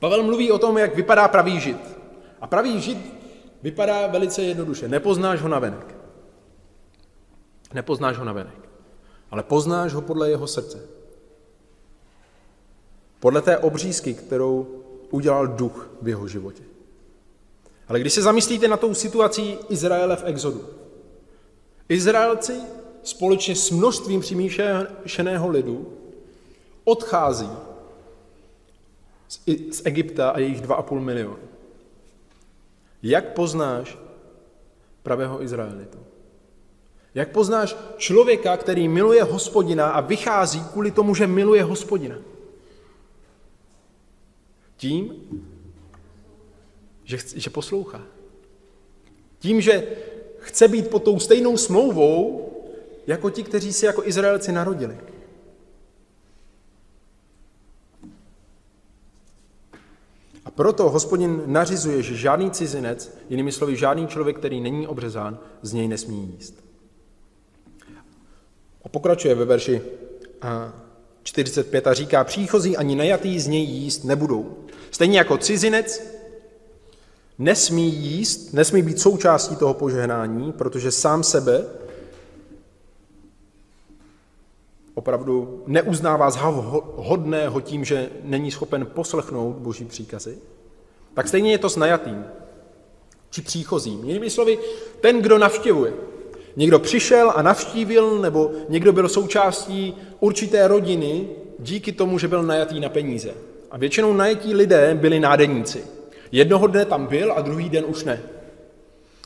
Pavel 0.00 0.22
mluví 0.22 0.52
o 0.52 0.58
tom, 0.58 0.78
jak 0.78 0.96
vypadá 0.96 1.28
pravý 1.28 1.60
žid. 1.60 1.98
A 2.40 2.46
pravý 2.46 2.80
žid 2.80 2.98
vypadá 3.62 4.06
velice 4.06 4.42
jednoduše. 4.42 4.88
Nepoznáš 4.88 5.40
ho 5.40 5.48
na 5.48 5.58
venek. 5.58 5.94
Nepoznáš 7.74 8.16
ho 8.16 8.24
na 8.24 8.32
venek. 8.32 8.68
Ale 9.30 9.42
poznáš 9.42 9.92
ho 9.92 10.02
podle 10.02 10.30
jeho 10.30 10.46
srdce. 10.46 10.84
Podle 13.20 13.42
té 13.42 13.58
obřízky, 13.58 14.14
kterou 14.14 14.84
udělal 15.10 15.46
duch 15.46 15.90
v 16.02 16.08
jeho 16.08 16.28
životě. 16.28 16.69
Ale 17.90 18.00
když 18.00 18.12
se 18.12 18.22
zamyslíte 18.22 18.68
na 18.68 18.76
tou 18.76 18.94
situací 18.94 19.58
Izraele 19.68 20.16
v 20.16 20.24
Exodu, 20.24 20.64
Izraelci 21.88 22.60
společně 23.02 23.56
s 23.56 23.70
množstvím 23.70 24.20
přimíšeného 24.20 25.48
lidu 25.48 25.92
odchází 26.84 27.50
z 29.70 29.82
Egypta 29.84 30.30
a 30.30 30.38
jejich 30.38 30.62
2,5 30.62 31.00
milionu. 31.00 31.36
Jak 33.02 33.32
poznáš 33.34 33.98
pravého 35.02 35.42
Izraelitu? 35.42 35.98
Jak 37.14 37.32
poznáš 37.32 37.76
člověka, 37.96 38.56
který 38.56 38.88
miluje 38.88 39.22
hospodina 39.22 39.90
a 39.90 40.00
vychází 40.00 40.64
kvůli 40.72 40.90
tomu, 40.90 41.14
že 41.14 41.26
miluje 41.26 41.62
hospodina? 41.62 42.16
Tím, 44.76 45.14
že, 47.10 47.40
že 47.40 47.50
poslouchá. 47.50 48.02
Tím, 49.38 49.60
že 49.60 49.86
chce 50.38 50.68
být 50.68 50.88
pod 50.88 51.02
tou 51.02 51.18
stejnou 51.18 51.56
smlouvou, 51.56 52.46
jako 53.06 53.30
ti, 53.30 53.42
kteří 53.42 53.72
si 53.72 53.86
jako 53.86 54.04
Izraelci 54.04 54.52
narodili. 54.52 54.98
A 60.44 60.50
proto 60.50 60.90
hospodin 60.90 61.42
nařizuje, 61.46 62.02
že 62.02 62.16
žádný 62.16 62.50
cizinec, 62.50 63.16
jinými 63.28 63.52
slovy 63.52 63.76
žádný 63.76 64.06
člověk, 64.06 64.38
který 64.38 64.60
není 64.60 64.86
obřezán, 64.86 65.38
z 65.62 65.72
něj 65.72 65.88
nesmí 65.88 66.34
jíst. 66.34 66.54
A 68.84 68.88
pokračuje 68.88 69.34
ve 69.34 69.44
verši 69.44 69.82
45 71.22 71.86
a 71.86 71.94
říká, 71.94 72.24
příchozí 72.24 72.76
ani 72.76 72.96
najatý 72.96 73.40
z 73.40 73.46
něj 73.46 73.64
jíst 73.64 74.04
nebudou. 74.04 74.56
Stejně 74.90 75.18
jako 75.18 75.38
cizinec 75.38 76.19
nesmí 77.40 77.94
jíst, 77.94 78.52
nesmí 78.52 78.82
být 78.82 79.00
součástí 79.00 79.56
toho 79.56 79.74
požehnání, 79.74 80.52
protože 80.52 80.90
sám 80.90 81.22
sebe 81.22 81.64
opravdu 84.94 85.62
neuznává 85.66 86.30
za 86.30 86.40
hodného 86.96 87.60
tím, 87.60 87.84
že 87.84 88.10
není 88.22 88.50
schopen 88.50 88.86
poslechnout 88.86 89.56
boží 89.56 89.84
příkazy, 89.84 90.38
tak 91.14 91.28
stejně 91.28 91.52
je 91.52 91.58
to 91.58 91.70
s 91.70 91.76
najatým 91.76 92.24
či 93.30 93.42
příchozím. 93.42 94.04
Jinými 94.04 94.30
slovy, 94.30 94.58
ten, 95.00 95.22
kdo 95.22 95.38
navštěvuje. 95.38 95.92
Někdo 96.56 96.78
přišel 96.78 97.32
a 97.36 97.42
navštívil, 97.42 98.18
nebo 98.18 98.50
někdo 98.68 98.92
byl 98.92 99.08
součástí 99.08 99.96
určité 100.20 100.68
rodiny 100.68 101.28
díky 101.58 101.92
tomu, 101.92 102.18
že 102.18 102.28
byl 102.28 102.42
najatý 102.42 102.80
na 102.80 102.88
peníze. 102.88 103.34
A 103.70 103.78
většinou 103.78 104.12
najetí 104.12 104.54
lidé 104.54 104.94
byli 104.94 105.20
nádeníci. 105.20 105.99
Jednoho 106.32 106.66
dne 106.66 106.84
tam 106.84 107.06
byl 107.06 107.32
a 107.32 107.40
druhý 107.40 107.68
den 107.68 107.84
už 107.88 108.04
ne. 108.04 108.22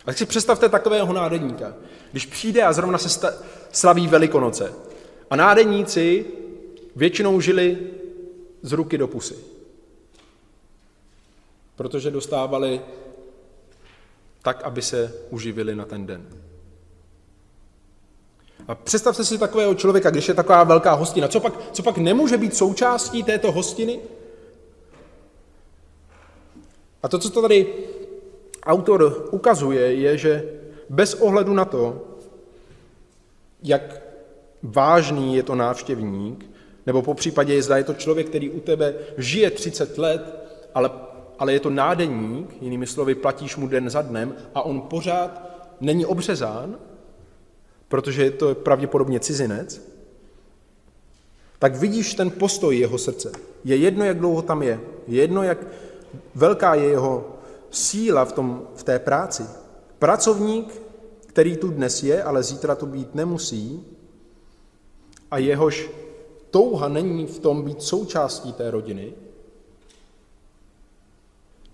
A 0.03 0.05
tak 0.05 0.19
si 0.19 0.27
představte 0.27 0.69
takového 0.69 1.13
nádeníka. 1.13 1.75
Když 2.13 2.27
přijde 2.27 2.63
a 2.63 2.73
zrovna 2.73 2.99
se 2.99 3.33
slaví 3.73 4.09
Velikonoce 4.09 4.73
a 5.31 5.37
nádeníci 5.37 6.27
většinou 6.97 7.41
žili 7.41 7.79
z 8.63 8.73
ruky 8.73 8.99
do 8.99 9.09
pusy. 9.09 9.35
Protože 11.77 12.11
dostávali 12.11 12.81
tak, 14.43 14.63
aby 14.63 14.83
se 14.83 15.15
uživili 15.31 15.77
na 15.77 15.85
ten 15.85 16.07
den. 16.07 16.27
A 18.69 18.75
představte 18.75 19.25
si 19.25 19.39
takového 19.39 19.75
člověka, 19.75 20.11
když 20.11 20.29
je 20.29 20.35
taková 20.35 20.65
velká 20.65 20.93
hostina. 20.93 21.29
Co 21.29 21.41
pak, 21.41 21.73
co 21.73 21.83
pak 21.83 21.99
nemůže 21.99 22.37
být 22.37 22.57
součástí 22.57 23.23
této 23.23 23.53
hostiny? 23.53 24.01
A 27.05 27.09
to, 27.09 27.19
co 27.19 27.31
to 27.31 27.43
tady 27.43 27.67
autor 28.63 29.29
ukazuje, 29.31 29.95
je, 29.95 30.19
že 30.19 30.45
bez 30.89 31.15
ohledu 31.15 31.55
na 31.55 31.65
to, 31.65 32.05
jak 33.63 34.03
vážný 34.63 35.37
je 35.37 35.43
to 35.43 35.55
návštěvník, 35.55 36.51
nebo 36.87 37.03
po 37.03 37.15
případě, 37.15 37.63
zda 37.63 37.77
je 37.77 37.85
to 37.85 37.95
člověk, 37.95 38.29
který 38.29 38.51
u 38.51 38.61
tebe 38.61 38.95
žije 39.19 39.51
30 39.51 39.99
let, 39.99 40.35
ale, 40.75 40.91
ale 41.39 41.53
je 41.53 41.61
to 41.61 41.71
nádeník, 41.71 42.63
jinými 42.63 42.87
slovy, 42.87 43.15
platíš 43.15 43.57
mu 43.57 43.69
den 43.69 43.91
za 43.91 44.03
dnem 44.03 44.35
a 44.55 44.63
on 44.63 44.81
pořád 44.81 45.43
není 45.81 46.07
obřezán, 46.07 46.79
protože 47.89 48.25
je 48.25 48.31
to 48.31 48.55
pravděpodobně 48.55 49.21
cizinec, 49.21 49.83
tak 51.59 51.77
vidíš 51.77 52.15
ten 52.15 52.31
postoj 52.31 52.79
jeho 52.79 52.99
srdce. 52.99 53.33
Je 53.65 53.77
jedno, 53.77 54.05
jak 54.05 54.19
dlouho 54.19 54.43
tam 54.43 54.63
je. 54.63 54.81
Je 55.09 55.21
jedno, 55.21 55.43
jak 55.43 55.59
velká 56.35 56.75
je 56.75 56.85
jeho 56.85 57.25
síla 57.71 58.25
v, 58.25 58.33
tom, 58.33 58.63
v 58.75 58.83
té 58.83 58.99
práci. 58.99 59.43
Pracovník, 59.99 60.83
který 61.27 61.57
tu 61.57 61.71
dnes 61.71 62.03
je, 62.03 62.23
ale 62.23 62.43
zítra 62.43 62.75
tu 62.75 62.87
být 62.87 63.15
nemusí, 63.15 63.85
a 65.31 65.39
jehož 65.39 65.91
touha 66.51 66.89
není 66.89 67.27
v 67.27 67.39
tom 67.39 67.63
být 67.63 67.83
součástí 67.83 68.53
té 68.53 68.71
rodiny, 68.71 69.13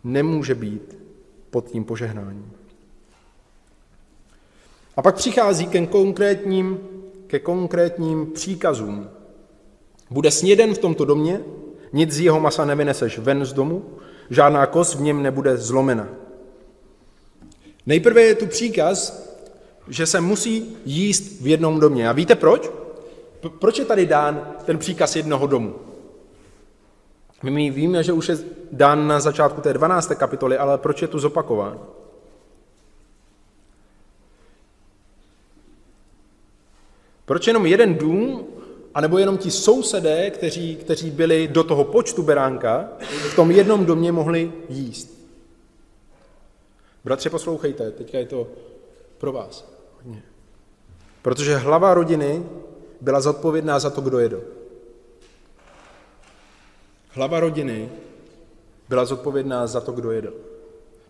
nemůže 0.04 0.54
být 0.54 0.98
pod 1.50 1.70
tím 1.70 1.84
požehnáním. 1.84 2.52
A 4.96 5.02
pak 5.02 5.14
přichází 5.14 5.66
ke 5.66 5.86
konkrétním, 5.86 6.78
ke 7.26 7.38
konkrétním 7.38 8.32
příkazům. 8.32 9.08
Bude 10.10 10.30
sněden 10.30 10.74
v 10.74 10.78
tomto 10.78 11.04
domě, 11.04 11.40
nic 11.92 12.12
z 12.12 12.20
jeho 12.20 12.40
masa 12.40 12.64
nevyneseš 12.64 13.18
ven 13.18 13.44
z 13.44 13.52
domu, 13.52 13.84
žádná 14.30 14.66
kost 14.66 14.94
v 14.94 15.00
něm 15.00 15.22
nebude 15.22 15.56
zlomena. 15.56 16.08
Nejprve 17.86 18.22
je 18.22 18.34
tu 18.34 18.46
příkaz, 18.46 19.30
že 19.88 20.06
se 20.06 20.20
musí 20.20 20.76
jíst 20.84 21.40
v 21.40 21.46
jednom 21.46 21.80
domě. 21.80 22.08
A 22.08 22.12
víte 22.12 22.34
proč? 22.34 22.70
Proč 23.58 23.78
je 23.78 23.84
tady 23.84 24.06
dán 24.06 24.54
ten 24.64 24.78
příkaz 24.78 25.16
jednoho 25.16 25.46
domu? 25.46 25.74
My 27.42 27.70
víme, 27.70 28.02
že 28.02 28.12
už 28.12 28.28
je 28.28 28.38
dán 28.72 29.06
na 29.06 29.20
začátku 29.20 29.60
té 29.60 29.72
12. 29.72 30.12
kapitoly, 30.14 30.58
ale 30.58 30.78
proč 30.78 31.02
je 31.02 31.08
tu 31.08 31.18
zopakován? 31.18 31.78
Proč 37.24 37.46
jenom 37.46 37.66
jeden 37.66 37.94
dům, 37.94 38.46
anebo 38.94 39.18
jenom 39.18 39.38
ti 39.38 39.50
sousedé, 39.50 40.30
kteří, 40.30 40.76
kteří 40.76 41.10
byli 41.10 41.48
do 41.48 41.64
toho 41.64 41.84
počtu 41.84 42.22
beránka, 42.22 42.88
v 43.30 43.36
tom 43.36 43.50
jednom 43.50 43.86
domě 43.86 44.12
mohli 44.12 44.52
jíst? 44.68 45.20
Bratře, 47.04 47.30
poslouchejte, 47.30 47.90
teďka 47.90 48.18
je 48.18 48.26
to 48.26 48.46
pro 49.18 49.32
vás. 49.32 49.70
Protože 51.22 51.56
hlava 51.56 51.94
rodiny 51.94 52.46
byla 53.00 53.20
zodpovědná 53.20 53.78
za 53.78 53.90
to, 53.90 54.00
kdo 54.00 54.18
jedl. 54.18 54.42
Hlava 57.08 57.40
rodiny 57.40 57.88
byla 58.88 59.04
zodpovědná 59.04 59.66
za 59.66 59.80
to, 59.80 59.92
kdo 59.92 60.10
jedl. 60.10 60.34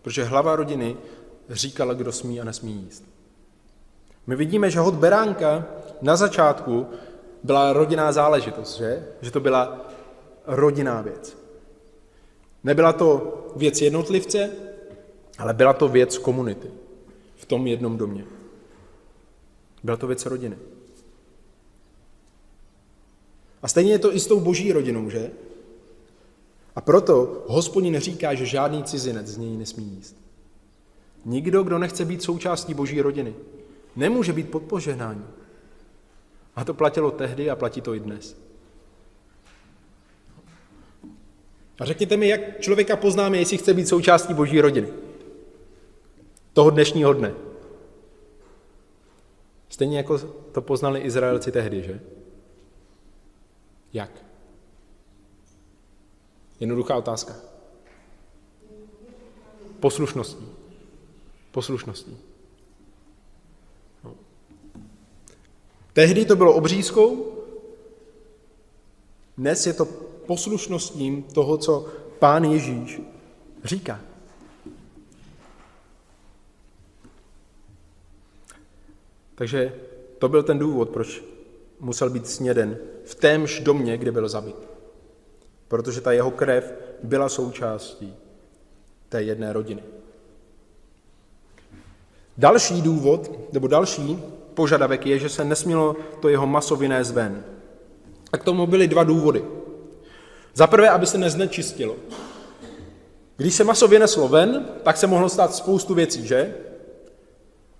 Protože 0.01 0.23
hlava 0.23 0.55
rodiny 0.55 0.97
říkala, 1.49 1.93
kdo 1.93 2.11
smí 2.11 2.41
a 2.41 2.43
nesmí 2.43 2.73
jíst. 2.73 3.03
My 4.27 4.35
vidíme, 4.35 4.69
že 4.71 4.79
hod 4.79 4.93
beránka 4.93 5.65
na 6.01 6.15
začátku 6.15 6.87
byla 7.43 7.73
rodinná 7.73 8.11
záležitost, 8.11 8.77
že? 8.77 9.07
Že 9.21 9.31
to 9.31 9.39
byla 9.39 9.89
rodinná 10.45 11.01
věc. 11.01 11.37
Nebyla 12.63 12.93
to 12.93 13.37
věc 13.55 13.81
jednotlivce, 13.81 14.49
ale 15.37 15.53
byla 15.53 15.73
to 15.73 15.87
věc 15.87 16.17
komunity 16.17 16.67
v 17.35 17.45
tom 17.45 17.67
jednom 17.67 17.97
domě. 17.97 18.25
Byla 19.83 19.97
to 19.97 20.07
věc 20.07 20.25
rodiny. 20.25 20.57
A 23.61 23.67
stejně 23.67 23.91
je 23.91 23.99
to 23.99 24.15
i 24.15 24.19
s 24.19 24.27
tou 24.27 24.39
boží 24.39 24.71
rodinou, 24.71 25.09
že? 25.09 25.31
A 26.75 26.81
proto 26.81 27.43
hospodin 27.47 27.99
říká, 27.99 28.33
že 28.33 28.45
žádný 28.45 28.83
cizinec 28.83 29.27
z 29.27 29.37
něj 29.37 29.57
nesmí 29.57 29.83
jíst. 29.83 30.15
Nikdo, 31.25 31.63
kdo 31.63 31.77
nechce 31.77 32.05
být 32.05 32.23
součástí 32.23 32.73
boží 32.73 33.01
rodiny, 33.01 33.33
Nemůže 33.95 34.33
být 34.33 34.51
pod 34.51 34.63
požehnáním. 34.63 35.27
A 36.55 36.65
to 36.65 36.73
platilo 36.73 37.11
tehdy 37.11 37.49
a 37.49 37.55
platí 37.55 37.81
to 37.81 37.95
i 37.95 37.99
dnes. 37.99 38.37
A 41.79 41.85
řekněte 41.85 42.17
mi, 42.17 42.27
jak 42.27 42.59
člověka 42.59 42.95
poznáme, 42.95 43.37
jestli 43.37 43.57
chce 43.57 43.73
být 43.73 43.87
součástí 43.87 44.33
boží 44.33 44.61
rodiny. 44.61 44.93
Toho 46.53 46.69
dnešního 46.69 47.13
dne. 47.13 47.33
Stejně 49.69 49.97
jako 49.97 50.17
to 50.51 50.61
poznali 50.61 50.99
Izraelci 50.99 51.51
tehdy, 51.51 51.83
že? 51.83 52.01
Jak? 53.93 54.11
Jednoduchá 56.59 56.95
otázka. 56.95 57.35
Poslušností. 59.79 60.45
Poslušností. 61.51 62.30
Tehdy 65.93 66.25
to 66.25 66.35
bylo 66.35 66.53
obřízkou, 66.53 67.33
dnes 69.37 69.67
je 69.67 69.73
to 69.73 69.85
poslušnostím 70.25 71.23
toho, 71.23 71.57
co 71.57 71.87
pán 72.19 72.43
Ježíš 72.43 73.01
říká. 73.63 73.99
Takže 79.35 79.73
to 80.19 80.29
byl 80.29 80.43
ten 80.43 80.59
důvod, 80.59 80.89
proč 80.89 81.23
musel 81.79 82.09
být 82.09 82.27
sněden 82.27 82.77
v 83.05 83.15
témž 83.15 83.59
domě, 83.59 83.97
kde 83.97 84.11
byl 84.11 84.29
zabit. 84.29 84.55
Protože 85.67 86.01
ta 86.01 86.11
jeho 86.11 86.31
krev 86.31 86.73
byla 87.03 87.29
součástí 87.29 88.15
té 89.09 89.23
jedné 89.23 89.53
rodiny. 89.53 89.83
Další 92.37 92.81
důvod, 92.81 93.53
nebo 93.53 93.67
další 93.67 94.23
požadavek 94.61 95.05
je, 95.05 95.19
že 95.19 95.29
se 95.29 95.43
nesmělo 95.45 95.95
to 96.21 96.29
jeho 96.29 96.45
maso 96.47 96.75
vynést 96.75 97.17
ven. 97.17 97.43
A 98.31 98.37
k 98.37 98.43
tomu 98.43 98.67
byly 98.67 98.87
dva 98.87 99.03
důvody. 99.03 99.41
Za 100.53 100.67
prvé, 100.67 100.89
aby 100.89 101.05
se 101.05 101.17
neznečistilo. 101.17 101.95
Když 103.37 103.55
se 103.55 103.63
maso 103.63 103.87
vyneslo 103.87 104.27
ven, 104.27 104.69
tak 104.83 104.97
se 104.97 105.07
mohlo 105.07 105.29
stát 105.29 105.55
spoustu 105.55 105.93
věcí, 105.93 106.27
že? 106.27 106.53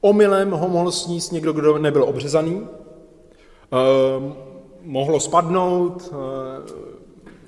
Omylem 0.01 0.51
ho 0.51 0.67
mohl 0.69 0.91
sníst 0.91 1.31
někdo, 1.31 1.53
kdo 1.53 1.77
nebyl 1.77 2.03
obřezaný, 2.03 2.65
eh, 2.65 4.33
mohlo 4.81 5.19
spadnout, 5.19 6.09
eh, 6.09 6.17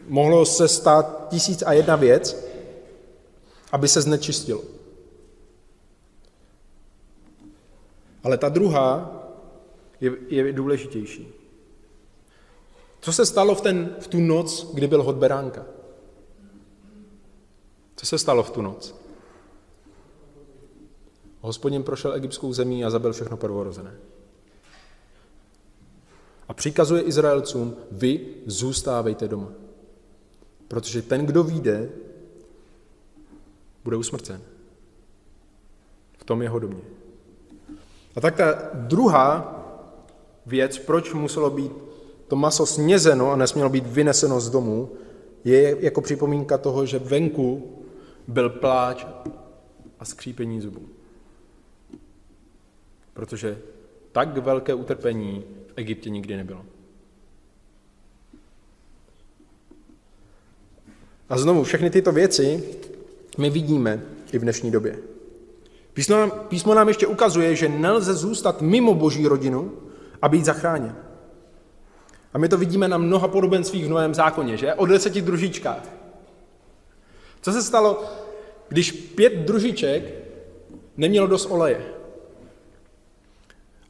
mohlo 0.08 0.46
se 0.46 0.68
stát 0.68 1.28
tisíc 1.34 1.64
a 1.66 1.74
jedna 1.74 1.96
věc, 1.96 2.38
aby 3.72 3.88
se 3.88 4.02
znečistilo. 4.02 4.62
Ale 8.24 8.38
ta 8.38 8.50
druhá 8.50 9.23
je, 10.04 10.12
je 10.28 10.54
důležitější. 10.54 11.28
Co 13.02 13.14
se 13.14 13.26
stalo 13.26 13.56
v, 13.56 13.62
ten, 13.62 13.96
v 14.00 14.08
tu 14.08 14.20
noc, 14.20 14.74
kdy 14.74 14.88
byl 14.88 15.04
hod 15.04 15.16
beránka? 15.16 15.66
Co 17.96 18.06
se 18.06 18.18
stalo 18.18 18.44
v 18.44 18.52
tu 18.52 18.62
noc? 18.62 18.96
Hospodin 21.42 21.84
prošel 21.84 22.14
egyptskou 22.14 22.54
zemí 22.54 22.86
a 22.86 22.90
zabil 22.90 23.14
všechno 23.14 23.38
prvorozené. 23.38 23.96
A 26.48 26.54
přikazuje 26.54 27.02
Izraelcům, 27.02 27.76
vy 27.92 28.26
zůstávejte 28.46 29.28
doma. 29.28 29.48
Protože 30.68 31.02
ten, 31.02 31.26
kdo 31.26 31.44
vyjde, 31.44 31.90
bude 33.84 33.98
usmrcen. 33.98 34.42
V 36.18 36.24
tom 36.24 36.42
jeho 36.42 36.60
domě. 36.60 36.84
A 38.16 38.22
tak 38.22 38.36
ta 38.36 38.70
druhá 38.74 39.63
věc, 40.46 40.78
proč 40.78 41.14
muselo 41.14 41.50
být 41.50 41.72
to 42.28 42.36
maso 42.36 42.66
snězeno 42.66 43.32
a 43.32 43.36
nesmělo 43.36 43.70
být 43.70 43.88
vyneseno 43.88 44.40
z 44.40 44.50
domu, 44.50 44.90
je 45.44 45.78
jako 45.80 46.02
připomínka 46.02 46.58
toho, 46.58 46.86
že 46.86 47.00
venku 47.00 47.78
byl 48.28 48.50
pláč 48.50 49.06
a 50.00 50.06
skřípení 50.06 50.62
zubů. 50.62 50.82
Protože 53.14 53.58
tak 54.12 54.38
velké 54.38 54.74
utrpení 54.74 55.44
v 55.68 55.74
Egyptě 55.76 56.10
nikdy 56.10 56.38
nebylo. 56.38 56.66
A 61.30 61.38
znovu, 61.38 61.64
všechny 61.64 61.90
tyto 61.90 62.12
věci 62.12 62.64
my 63.38 63.50
vidíme 63.50 64.06
i 64.32 64.38
v 64.38 64.42
dnešní 64.42 64.72
době. 64.72 65.00
Písmo 65.94 66.16
nám, 66.16 66.32
písmo 66.32 66.74
nám 66.74 66.88
ještě 66.88 67.08
ukazuje, 67.08 67.56
že 67.56 67.70
nelze 67.70 68.14
zůstat 68.14 68.62
mimo 68.62 68.94
boží 68.94 69.28
rodinu 69.28 69.72
a 70.24 70.30
být 70.30 70.46
zachráněn. 70.46 70.96
A 72.34 72.38
my 72.38 72.50
to 72.50 72.58
vidíme 72.58 72.88
na 72.88 72.98
mnoha 72.98 73.28
podobenstvích 73.28 73.86
v 73.86 73.90
Novém 73.90 74.14
zákoně, 74.14 74.58
že? 74.58 74.74
O 74.74 74.86
deseti 74.86 75.22
družičkách. 75.22 75.84
Co 77.42 77.52
se 77.52 77.64
stalo, 77.64 78.04
když 78.68 78.92
pět 78.92 79.34
družiček 79.34 80.04
nemělo 80.98 81.28
dost 81.28 81.46
oleje? 81.46 81.86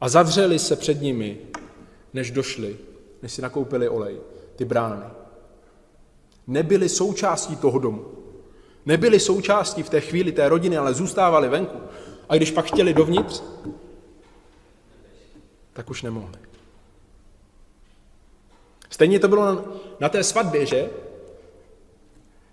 A 0.00 0.08
zavřeli 0.08 0.58
se 0.58 0.76
před 0.76 1.02
nimi, 1.02 1.38
než 2.14 2.30
došli, 2.30 2.76
než 3.22 3.32
si 3.32 3.42
nakoupili 3.42 3.88
olej, 3.88 4.16
ty 4.56 4.64
brány. 4.64 5.06
Nebyli 6.46 6.88
součástí 6.88 7.56
toho 7.56 7.78
domu. 7.78 8.04
Nebyli 8.86 9.20
součástí 9.20 9.82
v 9.82 9.90
té 9.90 10.00
chvíli 10.00 10.32
té 10.32 10.48
rodiny, 10.48 10.76
ale 10.76 10.94
zůstávali 10.94 11.48
venku. 11.48 11.78
A 12.28 12.36
když 12.36 12.50
pak 12.50 12.64
chtěli 12.64 12.94
dovnitř, 12.94 13.42
tak 15.74 15.90
už 15.90 16.02
nemohli. 16.02 16.38
Stejně 18.90 19.18
to 19.18 19.28
bylo 19.28 19.44
na, 19.44 19.64
na 20.00 20.08
té 20.08 20.24
svatbě, 20.24 20.66
že? 20.66 20.90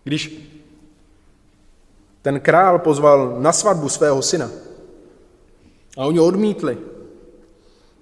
Když 0.03 0.49
ten 2.21 2.39
král 2.39 2.79
pozval 2.79 3.35
na 3.39 3.51
svatbu 3.51 3.89
svého 3.89 4.21
syna 4.21 4.51
a 5.97 6.05
oni 6.05 6.19
odmítli, 6.19 6.77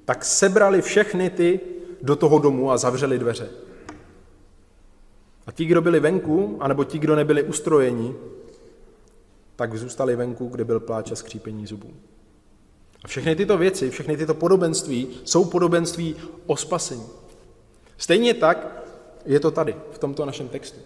tak 0.05 0.25
sebrali 0.25 0.82
všechny 0.82 1.29
ty 1.29 1.60
do 2.01 2.15
toho 2.15 2.39
domu 2.39 2.71
a 2.71 2.77
zavřeli 2.77 3.19
dveře. 3.19 3.49
A 5.47 5.51
ti, 5.51 5.65
kdo 5.65 5.82
byli 5.82 5.99
venku, 5.99 6.58
anebo 6.60 6.84
ti, 6.84 6.99
kdo 6.99 7.15
nebyli 7.15 7.43
ustrojeni, 7.43 8.15
tak 9.55 9.77
zůstali 9.77 10.15
venku, 10.15 10.47
kde 10.47 10.65
byl 10.65 10.79
pláč 10.79 11.12
a 11.12 11.15
skřípení 11.15 11.67
zubů. 11.67 11.93
A 13.04 13.08
všechny 13.08 13.36
tyto 13.36 13.58
věci, 13.58 13.90
všechny 13.90 14.18
tyto 14.18 14.34
podobenství 14.34 15.08
jsou 15.24 15.46
podobenství 15.46 16.16
o 16.46 16.58
spasení. 16.58 17.06
Stejně 17.98 18.34
tak 18.34 18.84
je 19.26 19.40
to 19.40 19.52
tady, 19.52 19.76
v 19.92 19.98
tomto 19.98 20.26
našem 20.26 20.48
textu. 20.48 20.80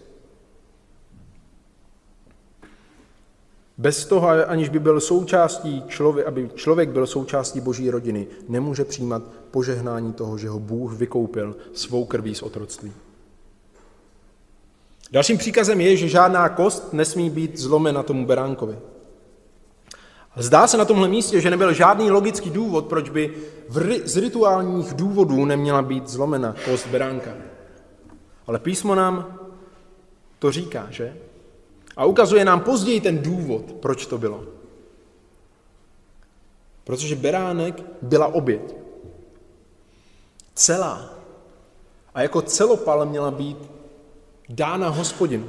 Bez 3.78 4.04
toho, 4.04 4.28
aniž 4.28 4.68
by 4.68 4.78
byl 4.78 5.00
součástí 5.00 5.82
člověk, 5.88 6.26
aby 6.26 6.50
člověk 6.54 6.88
byl 6.88 7.06
součástí 7.06 7.60
boží 7.60 7.90
rodiny, 7.90 8.26
nemůže 8.48 8.84
přijímat 8.84 9.22
požehnání 9.50 10.12
toho, 10.12 10.38
že 10.38 10.48
ho 10.48 10.58
Bůh 10.58 10.92
vykoupil 10.92 11.56
svou 11.72 12.04
krví 12.04 12.34
z 12.34 12.42
otroctví. 12.42 12.92
Dalším 15.10 15.38
příkazem 15.38 15.80
je, 15.80 15.96
že 15.96 16.08
žádná 16.08 16.48
kost 16.48 16.92
nesmí 16.92 17.30
být 17.30 17.58
zlomena 17.58 18.02
tomu 18.02 18.26
beránkovi. 18.26 18.78
Zdá 20.36 20.66
se 20.66 20.76
na 20.76 20.84
tomhle 20.84 21.08
místě, 21.08 21.40
že 21.40 21.50
nebyl 21.50 21.72
žádný 21.72 22.10
logický 22.10 22.50
důvod, 22.50 22.86
proč 22.86 23.10
by 23.10 23.34
v, 23.68 24.00
z 24.04 24.16
rituálních 24.16 24.94
důvodů 24.94 25.44
neměla 25.44 25.82
být 25.82 26.08
zlomena 26.08 26.54
kost 26.64 26.86
beránka. 26.86 27.30
Ale 28.46 28.58
písmo 28.58 28.94
nám 28.94 29.38
to 30.38 30.52
říká, 30.52 30.86
že? 30.90 31.16
A 31.96 32.04
ukazuje 32.04 32.44
nám 32.44 32.60
později 32.60 33.00
ten 33.00 33.18
důvod, 33.18 33.72
proč 33.72 34.06
to 34.06 34.18
bylo. 34.18 34.44
Protože 36.84 37.16
beránek 37.16 37.82
byla 38.02 38.26
oběť. 38.26 38.74
Celá. 40.54 41.14
A 42.14 42.22
jako 42.22 42.42
celopal 42.42 43.06
měla 43.06 43.30
být 43.30 43.58
dána 44.48 44.88
hospodinu. 44.88 45.48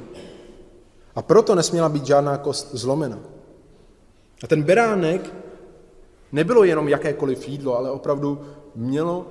A 1.14 1.22
proto 1.22 1.54
nesměla 1.54 1.88
být 1.88 2.06
žádná 2.06 2.38
kost 2.38 2.74
zlomena. 2.74 3.18
A 4.42 4.46
ten 4.46 4.62
beránek 4.62 5.34
nebylo 6.32 6.64
jenom 6.64 6.88
jakékoliv 6.88 7.48
jídlo, 7.48 7.78
ale 7.78 7.90
opravdu 7.90 8.46
mělo 8.74 9.26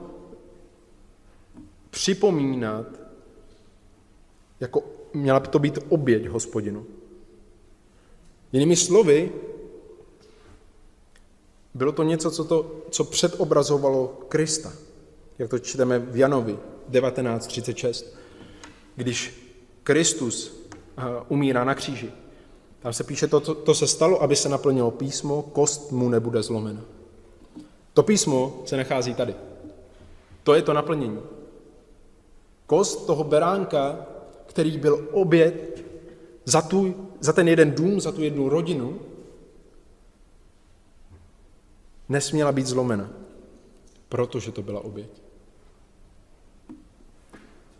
připomínat, 1.89 2.85
jako 4.59 4.83
měla 5.13 5.39
by 5.39 5.47
to 5.47 5.59
být 5.59 5.79
oběť 5.89 6.27
hospodinu. 6.27 6.85
Jinými 8.51 8.75
slovy, 8.75 9.31
bylo 11.73 11.91
to 11.91 12.03
něco, 12.03 12.31
co, 12.31 12.43
to, 12.43 12.81
co 12.89 13.03
předobrazovalo 13.03 14.07
Krista, 14.27 14.73
jak 15.39 15.49
to 15.49 15.59
čteme 15.59 15.99
v 15.99 16.17
Janovi 16.17 16.57
19.36, 16.89 18.05
když 18.95 19.45
Kristus 19.83 20.65
eh, 20.97 21.01
umírá 21.27 21.63
na 21.63 21.75
kříži. 21.75 22.11
Tam 22.86 22.93
se 22.93 23.04
píše, 23.04 23.28
to, 23.28 23.39
to, 23.39 23.56
to 23.56 23.74
se 23.74 23.88
stalo, 23.88 24.21
aby 24.21 24.36
se 24.36 24.50
naplnilo 24.50 24.91
písmo, 24.91 25.41
kost 25.41 25.91
mu 25.91 26.10
nebude 26.10 26.43
zlomena. 26.43 26.82
To 27.93 28.04
písmo 28.04 28.62
se 28.65 28.78
nachází 28.78 29.13
tady. 29.13 29.36
To 30.43 30.54
je 30.54 30.62
to 30.62 30.74
naplnění. 30.74 31.19
Kost 32.67 33.06
toho 33.06 33.24
beránka, 33.24 34.06
který 34.45 34.78
byl 34.78 35.08
oběd 35.12 35.84
za, 36.45 36.62
tu, 36.62 37.10
za 37.19 37.34
ten 37.34 37.48
jeden 37.48 37.71
dům, 37.71 38.02
za 38.02 38.12
tu 38.12 38.21
jednu 38.21 38.50
rodinu, 38.50 39.00
nesměla 42.10 42.52
být 42.52 42.67
zlomena, 42.67 43.10
protože 44.10 44.52
to 44.52 44.62
byla 44.62 44.82
oběť. 44.84 45.10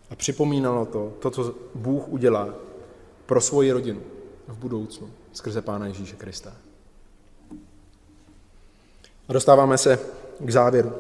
A 0.10 0.15
připomínalo 0.15 0.86
to, 0.86 1.13
to, 1.20 1.32
co 1.32 1.56
Bůh 1.76 2.08
udělá 2.08 2.54
pro 3.26 3.41
svoji 3.41 3.72
rodinu 3.72 4.14
v 4.47 4.58
budoucnu 4.58 5.10
skrze 5.34 5.62
Pána 5.62 5.88
Ježíše 5.88 6.15
Krista. 6.15 6.53
A 9.27 9.34
dostáváme 9.34 9.77
se 9.77 9.99
k 10.39 10.49
závěru. 10.49 10.93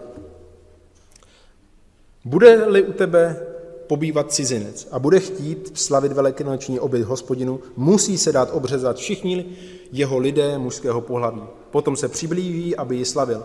Bude-li 2.25 2.83
u 2.83 2.93
tebe 2.93 3.47
pobývat 3.87 4.33
cizinec 4.33 4.87
a 4.91 4.99
bude 4.99 5.19
chtít 5.19 5.77
slavit 5.77 6.11
velikonoční 6.11 6.79
oběd 6.79 7.03
hospodinu, 7.03 7.59
musí 7.75 8.17
se 8.17 8.31
dát 8.31 8.49
obřezat 8.51 8.97
všichni 8.97 9.57
jeho 9.91 10.17
lidé 10.17 10.57
mužského 10.57 11.01
pohlaví. 11.01 11.41
Potom 11.71 11.95
se 11.95 12.07
přiblíží, 12.07 12.75
aby 12.75 12.95
ji 12.95 13.05
slavil 13.05 13.43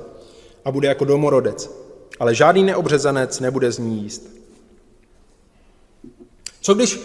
a 0.65 0.71
bude 0.71 0.89
jako 0.89 1.05
domorodec. 1.05 1.71
Ale 2.21 2.35
žádný 2.35 2.63
neobřezanec 2.63 3.41
nebude 3.41 3.73
z 3.73 3.79
ní 3.79 4.03
jíst. 4.03 4.41
Co 6.61 6.75
když 6.75 7.01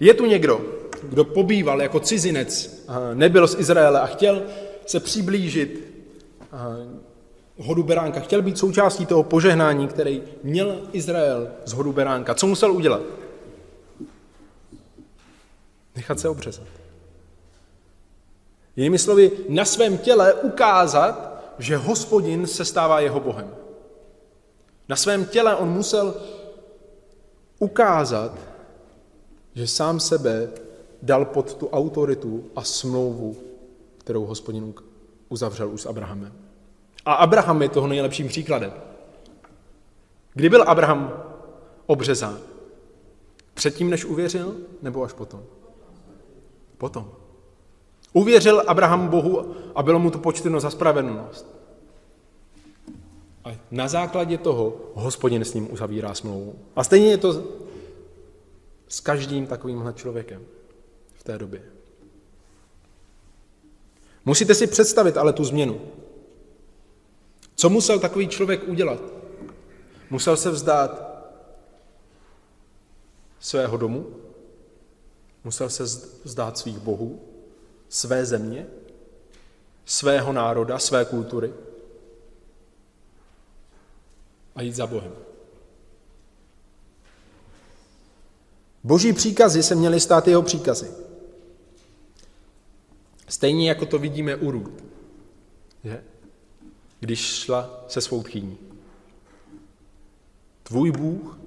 je 0.00 0.14
tu 0.14 0.26
někdo, 0.26 0.60
kdo 1.08 1.24
pobýval 1.24 1.82
jako 1.82 2.00
cizinec, 2.00 2.84
nebyl 3.14 3.48
z 3.48 3.58
Izraele 3.58 4.00
a 4.00 4.06
chtěl 4.06 4.42
se 4.86 5.00
přiblížit 5.00 5.94
hodu 7.58 7.82
beránka, 7.82 8.20
chtěl 8.20 8.42
být 8.42 8.58
součástí 8.58 9.06
toho 9.06 9.22
požehnání, 9.22 9.88
který 9.88 10.22
měl 10.42 10.80
Izrael 10.92 11.48
z 11.64 11.72
hodu 11.72 11.92
beránka. 11.92 12.34
Co 12.34 12.46
musel 12.46 12.72
udělat? 12.72 13.02
Nechat 15.96 16.20
se 16.20 16.28
obřezat. 16.28 16.66
Jinými 18.76 18.98
slovy, 18.98 19.30
na 19.48 19.64
svém 19.64 19.98
těle 19.98 20.34
ukázat, 20.34 21.44
že 21.58 21.76
hospodin 21.76 22.46
se 22.46 22.64
stává 22.64 23.00
jeho 23.00 23.20
Bohem. 23.20 23.50
Na 24.88 24.96
svém 24.96 25.24
těle 25.24 25.56
on 25.56 25.68
musel 25.68 26.14
ukázat, 27.58 28.38
že 29.54 29.66
sám 29.66 30.00
sebe 30.00 30.48
dal 31.04 31.24
pod 31.24 31.54
tu 31.54 31.68
autoritu 31.68 32.44
a 32.56 32.62
smlouvu, 32.62 33.36
kterou 33.98 34.24
hospodin 34.24 34.74
uzavřel 35.28 35.68
už 35.68 35.80
s 35.82 35.86
Abrahamem. 35.86 36.32
A 37.04 37.12
Abraham 37.12 37.62
je 37.62 37.68
toho 37.68 37.86
nejlepším 37.86 38.28
příkladem. 38.28 38.72
Kdy 40.34 40.48
byl 40.48 40.62
Abraham 40.62 41.12
obřezán? 41.86 42.38
Předtím, 43.54 43.90
než 43.90 44.04
uvěřil, 44.04 44.56
nebo 44.82 45.04
až 45.04 45.12
potom? 45.12 45.42
Potom. 46.78 47.10
Uvěřil 48.12 48.62
Abraham 48.66 49.08
Bohu 49.08 49.54
a 49.74 49.82
bylo 49.82 49.98
mu 49.98 50.10
to 50.10 50.18
počteno 50.18 50.60
za 50.60 50.70
spravedlnost. 50.70 51.46
A 53.44 53.58
na 53.70 53.88
základě 53.88 54.38
toho 54.38 54.76
hospodin 54.94 55.44
s 55.44 55.54
ním 55.54 55.72
uzavírá 55.72 56.14
smlouvu. 56.14 56.54
A 56.76 56.84
stejně 56.84 57.10
je 57.10 57.18
to 57.18 57.42
s 58.88 59.00
každým 59.00 59.46
takovýmhle 59.46 59.92
člověkem 59.92 60.42
té 61.24 61.38
době. 61.38 61.62
Musíte 64.24 64.54
si 64.54 64.66
představit 64.66 65.16
ale 65.16 65.32
tu 65.32 65.44
změnu. 65.44 65.80
Co 67.54 67.70
musel 67.70 67.98
takový 67.98 68.28
člověk 68.28 68.68
udělat? 68.68 69.00
Musel 70.10 70.36
se 70.36 70.50
vzdát 70.50 71.14
svého 73.40 73.76
domu, 73.76 74.16
musel 75.44 75.70
se 75.70 75.84
vzdát 76.24 76.58
svých 76.58 76.78
bohů, 76.78 77.20
své 77.88 78.26
země, 78.26 78.66
svého 79.84 80.32
národa, 80.32 80.78
své 80.78 81.04
kultury 81.04 81.52
a 84.54 84.62
jít 84.62 84.74
za 84.74 84.86
Bohem. 84.86 85.12
Boží 88.84 89.12
příkazy 89.12 89.62
se 89.62 89.74
měly 89.74 90.00
stát 90.00 90.28
jeho 90.28 90.42
příkazy. 90.42 91.03
Stejně 93.34 93.68
jako 93.68 93.86
to 93.86 93.98
vidíme 93.98 94.36
u 94.36 94.50
Růd, 94.50 94.84
že? 95.84 96.04
když 97.00 97.20
šla 97.20 97.84
se 97.88 98.00
svou 98.00 98.22
tchýní. 98.22 98.58
Tvůj 100.62 100.90
Bůh 100.90 101.38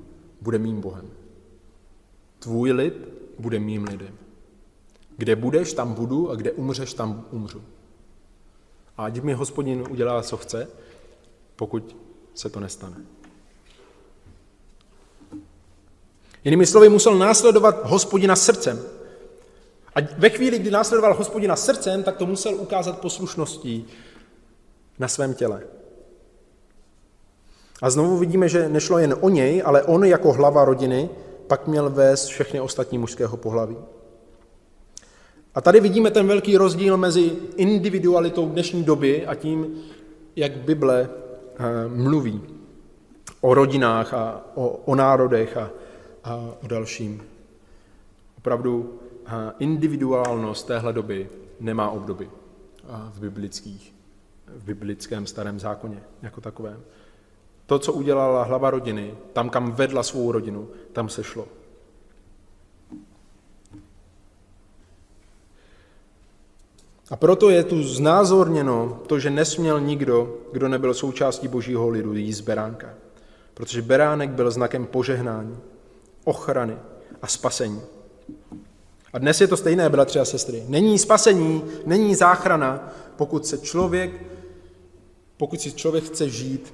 bude 0.41 0.57
mým 0.57 0.81
Bohem. 0.81 1.09
Tvůj 2.39 2.71
lid 2.71 2.93
bude 3.39 3.59
mým 3.59 3.83
lidem. 3.83 4.17
Kde 5.17 5.35
budeš, 5.35 5.73
tam 5.73 5.93
budu 5.93 6.29
a 6.29 6.35
kde 6.35 6.51
umřeš, 6.51 6.93
tam 6.93 7.25
umřu. 7.31 7.63
A 8.97 9.05
ať 9.05 9.21
mi 9.21 9.33
hospodin 9.33 9.83
udělá, 9.89 10.23
co 10.23 10.37
chce, 10.37 10.67
pokud 11.55 11.95
se 12.33 12.49
to 12.49 12.59
nestane. 12.59 12.97
Jinými 16.43 16.65
slovy, 16.65 16.89
musel 16.89 17.17
následovat 17.17 17.79
hospodina 17.83 18.35
srdcem. 18.35 18.97
A 19.97 20.01
ve 20.17 20.29
chvíli, 20.29 20.59
kdy 20.59 20.71
následoval 20.71 21.13
hospodina 21.13 21.55
srdcem, 21.55 22.03
tak 22.03 22.17
to 22.17 22.25
musel 22.25 22.55
ukázat 22.55 22.99
poslušností 22.99 23.85
na 24.99 25.07
svém 25.07 25.33
těle. 25.33 25.63
A 27.81 27.89
znovu 27.89 28.17
vidíme, 28.17 28.49
že 28.49 28.69
nešlo 28.69 28.97
jen 28.97 29.15
o 29.21 29.29
něj, 29.29 29.61
ale 29.65 29.83
on 29.83 30.05
jako 30.05 30.33
hlava 30.33 30.65
rodiny 30.65 31.09
pak 31.47 31.67
měl 31.67 31.89
vést 31.89 32.25
všechny 32.25 32.61
ostatní 32.61 32.97
mužského 32.97 33.37
pohlaví. 33.37 33.77
A 35.55 35.61
tady 35.61 35.79
vidíme 35.79 36.11
ten 36.11 36.27
velký 36.27 36.57
rozdíl 36.57 36.97
mezi 36.97 37.31
individualitou 37.55 38.49
dnešní 38.49 38.83
doby 38.83 39.25
a 39.25 39.35
tím, 39.35 39.81
jak 40.35 40.57
Bible 40.57 41.09
eh, 41.09 41.63
mluví 41.87 42.41
o 43.41 43.53
rodinách 43.53 44.13
a 44.13 44.45
o, 44.55 44.67
o 44.67 44.95
národech 44.95 45.57
a, 45.57 45.69
a 46.23 46.35
o 46.63 46.67
dalším. 46.67 47.23
Opravdu 48.37 48.99
individuálnost 49.59 50.67
téhle 50.67 50.93
doby 50.93 51.29
nemá 51.59 51.89
obdoby 51.89 52.29
v 53.13 53.19
biblických, 53.19 53.95
v 54.47 54.63
biblickém 54.63 55.27
starém 55.27 55.59
zákoně 55.59 56.03
jako 56.21 56.41
takovém. 56.41 56.83
To, 57.65 57.79
co 57.79 57.93
udělala 57.93 58.43
hlava 58.43 58.69
rodiny, 58.69 59.13
tam, 59.33 59.49
kam 59.49 59.71
vedla 59.71 60.03
svou 60.03 60.31
rodinu, 60.31 60.69
tam 60.93 61.09
se 61.09 61.23
šlo. 61.23 61.47
A 67.09 67.15
proto 67.15 67.49
je 67.49 67.63
tu 67.63 67.83
znázorněno 67.83 69.01
to, 69.07 69.19
že 69.19 69.29
nesměl 69.29 69.79
nikdo, 69.79 70.37
kdo 70.53 70.67
nebyl 70.67 70.93
součástí 70.93 71.47
božího 71.47 71.89
lidu, 71.89 72.13
jíst 72.13 72.41
beránka. 72.41 72.89
Protože 73.53 73.81
beránek 73.81 74.29
byl 74.29 74.51
znakem 74.51 74.85
požehnání, 74.85 75.57
ochrany 76.23 76.77
a 77.21 77.27
spasení. 77.27 77.81
A 79.17 79.19
dnes 79.19 79.41
je 79.41 79.47
to 79.47 79.57
stejné, 79.57 79.89
bratři 79.89 80.19
a 80.19 80.25
sestry. 80.25 80.63
Není 80.67 80.99
spasení, 80.99 81.63
není 81.85 82.15
záchrana, 82.15 82.93
pokud 83.15 83.45
se 83.45 83.57
člověk, 83.57 84.11
pokud 85.37 85.61
si 85.61 85.71
člověk 85.71 86.03
chce 86.03 86.29
žít 86.29 86.73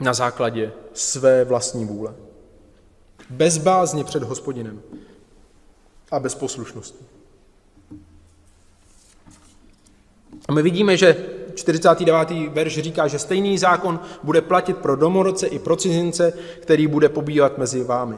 na 0.00 0.14
základě 0.14 0.72
své 0.92 1.44
vlastní 1.44 1.84
vůle. 1.84 2.14
Bez 3.30 3.58
bázně 3.58 4.04
před 4.04 4.22
hospodinem 4.22 4.82
a 6.10 6.20
bez 6.20 6.34
poslušnosti. 6.34 7.04
A 10.48 10.52
my 10.52 10.62
vidíme, 10.62 10.96
že 10.96 11.16
49. 11.54 12.48
verš 12.52 12.78
říká, 12.78 13.08
že 13.08 13.18
stejný 13.18 13.58
zákon 13.58 14.00
bude 14.22 14.40
platit 14.40 14.76
pro 14.76 14.96
domorodce 14.96 15.46
i 15.46 15.58
pro 15.58 15.76
cizince, 15.76 16.32
který 16.60 16.86
bude 16.86 17.08
pobývat 17.08 17.58
mezi 17.58 17.84
vámi. 17.84 18.16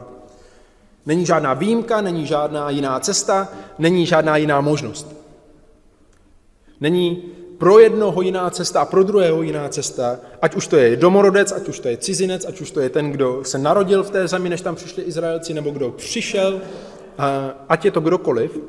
Není 1.09 1.25
žádná 1.25 1.53
výjimka, 1.53 2.01
není 2.01 2.25
žádná 2.25 2.69
jiná 2.69 2.99
cesta, 2.99 3.49
není 3.79 4.05
žádná 4.05 4.37
jiná 4.37 4.61
možnost. 4.61 5.15
Není 6.79 7.23
pro 7.57 7.79
jednoho 7.79 8.21
jiná 8.21 8.49
cesta 8.49 8.81
a 8.81 8.85
pro 8.85 9.03
druhého 9.03 9.41
jiná 9.41 9.69
cesta, 9.69 10.19
ať 10.41 10.55
už 10.55 10.67
to 10.67 10.77
je 10.77 10.97
domorodec, 10.97 11.51
ať 11.51 11.67
už 11.67 11.79
to 11.79 11.87
je 11.87 11.97
cizinec, 11.97 12.45
ať 12.45 12.61
už 12.61 12.71
to 12.71 12.79
je 12.79 12.89
ten, 12.89 13.11
kdo 13.11 13.43
se 13.43 13.57
narodil 13.57 14.03
v 14.03 14.09
té 14.09 14.27
zemi, 14.27 14.49
než 14.49 14.61
tam 14.61 14.75
přišli 14.75 15.03
Izraelci, 15.03 15.53
nebo 15.53 15.69
kdo 15.69 15.91
přišel, 15.91 16.61
ať 17.69 17.85
je 17.85 17.91
to 17.91 18.01
kdokoliv, 18.01 18.59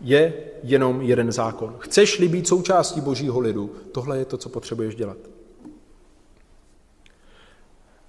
je 0.00 0.34
jenom 0.62 1.00
jeden 1.02 1.32
zákon. 1.32 1.74
Chceš-li 1.78 2.28
být 2.28 2.48
součástí 2.48 3.00
božího 3.00 3.40
lidu, 3.40 3.70
tohle 3.92 4.18
je 4.18 4.24
to, 4.24 4.36
co 4.36 4.48
potřebuješ 4.48 4.94
dělat. 4.94 5.18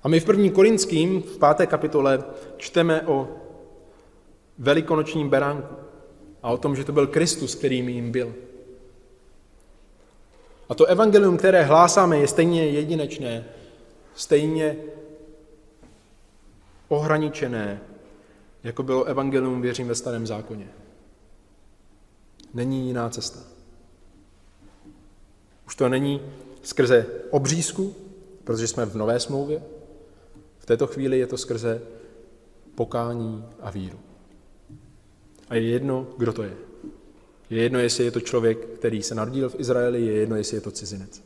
A 0.04 0.08
my 0.08 0.20
v 0.20 0.26
první 0.26 0.50
Korinským, 0.52 1.22
v 1.22 1.38
páté 1.38 1.68
kapitole, 1.68 2.24
čteme 2.58 3.02
o 3.02 3.30
velikonočním 4.58 5.30
beránku 5.30 5.76
a 6.44 6.52
o 6.52 6.58
tom, 6.58 6.76
že 6.76 6.84
to 6.84 6.92
byl 6.92 7.08
Kristus, 7.08 7.56
kterým 7.56 7.90
jim 7.90 8.12
byl. 8.12 8.34
A 10.70 10.76
to 10.76 10.86
evangelium, 10.86 11.38
které 11.38 11.64
hlásáme, 11.64 12.18
je 12.18 12.28
stejně 12.28 12.66
jedinečné, 12.66 13.46
stejně 14.16 14.78
ohraničené, 16.88 17.82
jako 18.64 18.84
bylo 18.84 19.04
evangelium, 19.04 19.62
věřím, 19.62 19.88
ve 19.88 19.96
starém 19.96 20.28
zákoně. 20.28 20.68
Není 22.54 22.88
jiná 22.88 23.10
cesta. 23.10 23.40
Už 25.68 25.76
to 25.76 25.90
není 25.90 26.22
skrze 26.62 27.06
obřízku, 27.30 27.96
protože 28.44 28.68
jsme 28.68 28.86
v 28.86 28.96
nové 28.96 29.20
smlouvě. 29.20 29.62
Této 30.72 30.88
chvíli 30.88 31.20
je 31.20 31.28
to 31.28 31.38
skrze 31.38 31.82
pokání 32.76 33.46
a 33.60 33.72
víru. 33.72 34.00
A 35.50 35.56
je 35.56 35.62
jedno, 35.62 36.08
kdo 36.18 36.34
to 36.34 36.44
je. 36.44 36.54
Je 37.50 37.64
jedno, 37.64 37.80
jestli 37.80 38.04
je 38.04 38.12
to 38.12 38.22
člověk, 38.22 38.66
který 38.66 39.04
se 39.04 39.16
narodil 39.16 39.50
v 39.50 39.60
Izraeli, 39.60 40.06
je 40.06 40.14
jedno, 40.14 40.36
jestli 40.36 40.58
je 40.58 40.62
to 40.62 40.72
cizinec. 40.72 41.24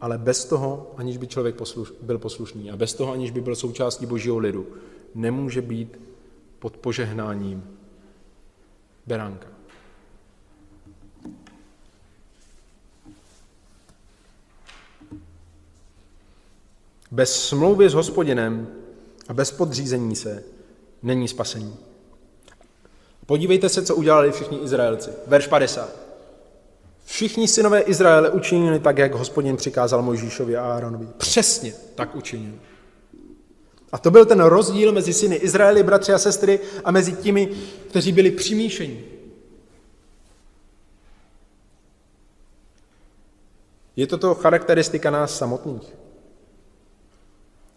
Ale 0.00 0.18
bez 0.18 0.44
toho, 0.44 0.94
aniž 0.96 1.16
by 1.16 1.26
člověk 1.26 1.54
posluš, 1.54 1.92
byl 2.02 2.18
poslušný 2.18 2.70
a 2.70 2.76
bez 2.76 2.94
toho, 2.94 3.12
aniž 3.12 3.30
by 3.30 3.40
byl 3.40 3.56
součástí 3.56 4.06
božího 4.06 4.38
lidu, 4.38 4.66
nemůže 5.14 5.62
být 5.62 6.00
pod 6.58 6.76
požehnáním 6.76 7.78
beránka. 9.06 9.48
Bez 17.10 17.48
smlouvy 17.48 17.90
s 17.90 17.94
hospodinem 17.94 18.68
a 19.28 19.34
bez 19.34 19.50
podřízení 19.50 20.16
se 20.16 20.44
není 21.02 21.28
spasení. 21.28 21.76
Podívejte 23.26 23.68
se, 23.68 23.82
co 23.82 23.96
udělali 23.96 24.32
všichni 24.32 24.58
Izraelci. 24.58 25.10
Verš 25.26 25.46
50. 25.46 25.90
Všichni 27.04 27.48
synové 27.48 27.80
Izraele 27.80 28.30
učinili 28.30 28.78
tak, 28.78 28.98
jak 28.98 29.14
hospodin 29.14 29.56
přikázal 29.56 30.02
Mojžíšovi 30.02 30.56
a 30.56 30.72
Áronovi. 30.72 31.06
Přesně 31.16 31.74
tak 31.94 32.16
učinili. 32.16 32.54
A 33.92 33.98
to 33.98 34.10
byl 34.10 34.24
ten 34.24 34.40
rozdíl 34.40 34.92
mezi 34.92 35.12
syny 35.12 35.36
Izraeli, 35.36 35.82
bratři 35.82 36.12
a 36.12 36.18
sestry, 36.18 36.60
a 36.84 36.90
mezi 36.90 37.12
těmi, 37.12 37.46
kteří 37.88 38.12
byli 38.12 38.30
přimíšení. 38.30 39.04
Je 43.96 44.06
toto 44.06 44.34
charakteristika 44.34 45.10
nás 45.10 45.38
samotných. 45.38 45.94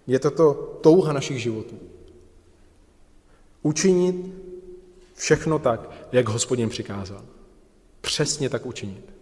Je 0.08 0.20
toto 0.20 0.54
touha 0.82 1.14
našich 1.14 1.42
životů. 1.42 1.80
Učinit 3.62 4.16
všechno 5.16 5.60
tak, 5.60 5.90
jak 6.12 6.30
hospodin 6.30 6.70
přikázal. 6.70 7.22
Přesně 8.02 8.50
tak 8.50 8.66
učinit. 8.66 9.14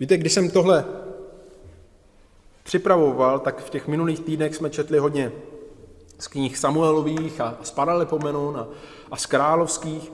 Víte, 0.00 0.16
když 0.16 0.32
jsem 0.32 0.50
tohle 0.50 0.84
připravoval, 2.62 3.38
tak 3.38 3.64
v 3.64 3.70
těch 3.70 3.88
minulých 3.88 4.20
týdnech 4.20 4.56
jsme 4.56 4.70
četli 4.70 4.98
hodně 4.98 5.32
z 6.18 6.28
knih 6.28 6.58
Samuelových 6.58 7.40
a 7.40 7.58
z 7.62 7.70
Paralipomenun 7.70 8.56
a, 8.56 8.68
a 9.10 9.16
z 9.16 9.26
královských. 9.26 10.12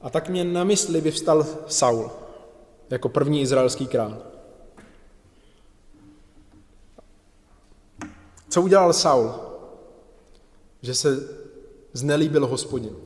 A 0.00 0.10
tak 0.10 0.28
mě 0.28 0.44
na 0.44 0.64
mysli 0.64 1.00
vyvstal 1.00 1.46
Saul 1.66 2.10
jako 2.90 3.08
první 3.08 3.40
izraelský 3.40 3.86
král. 3.86 4.18
Co 8.56 8.62
udělal 8.62 8.92
Saul? 8.92 9.32
Že 10.82 10.94
se 10.94 11.28
znelíbil 11.92 12.46
hospodin. 12.46 12.96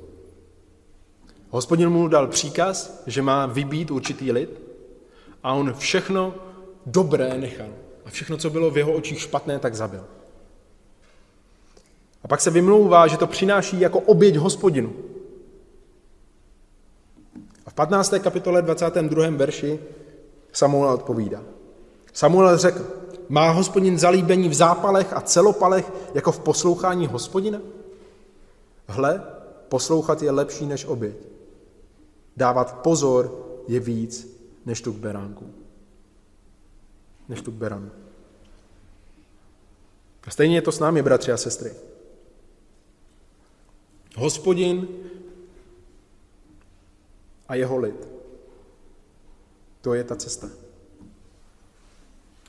Hospodin 1.48 1.90
mu 1.90 2.08
dal 2.08 2.26
příkaz, 2.26 3.02
že 3.06 3.22
má 3.22 3.46
vybít 3.46 3.90
určitý 3.90 4.32
lid 4.32 4.60
a 5.42 5.52
on 5.52 5.74
všechno 5.74 6.34
dobré 6.86 7.38
nechal. 7.38 7.66
A 8.04 8.10
všechno, 8.10 8.36
co 8.36 8.50
bylo 8.50 8.70
v 8.70 8.78
jeho 8.78 8.92
očích 8.92 9.20
špatné, 9.20 9.58
tak 9.58 9.74
zabil. 9.74 10.04
A 12.22 12.28
pak 12.28 12.40
se 12.40 12.50
vymlouvá, 12.50 13.06
že 13.06 13.16
to 13.16 13.26
přináší 13.26 13.80
jako 13.80 14.00
oběť 14.00 14.36
hospodinu. 14.36 14.92
A 17.66 17.70
v 17.70 17.74
15. 17.74 18.14
kapitole 18.22 18.62
22. 18.62 19.30
verši 19.30 19.78
Samuel 20.52 20.90
odpovídá. 20.90 21.42
Samuel 22.12 22.58
řekl, 22.58 22.99
má 23.30 23.50
hospodin 23.50 23.98
zalíbení 23.98 24.48
v 24.48 24.54
zápalech 24.54 25.12
a 25.12 25.20
celopalech 25.20 25.92
jako 26.14 26.32
v 26.32 26.40
poslouchání 26.40 27.06
hospodina? 27.06 27.60
Hle, 28.86 29.22
poslouchat 29.68 30.22
je 30.22 30.30
lepší 30.30 30.66
než 30.66 30.84
oběť. 30.84 31.16
Dávat 32.36 32.82
pozor 32.82 33.46
je 33.68 33.80
víc 33.80 34.38
než 34.66 34.80
tu 34.80 34.92
k 34.92 34.96
beránku. 34.96 35.54
Než 37.28 37.42
tu 37.42 37.50
k 37.50 37.54
beranu. 37.54 37.90
A 40.26 40.30
stejně 40.30 40.56
je 40.56 40.62
to 40.62 40.72
s 40.72 40.78
námi, 40.78 41.02
bratři 41.02 41.32
a 41.32 41.36
sestry. 41.36 41.72
Hospodin 44.16 44.88
a 47.48 47.54
jeho 47.54 47.78
lid. 47.78 48.08
To 49.80 49.94
je 49.94 50.04
ta 50.04 50.16
cesta. 50.16 50.60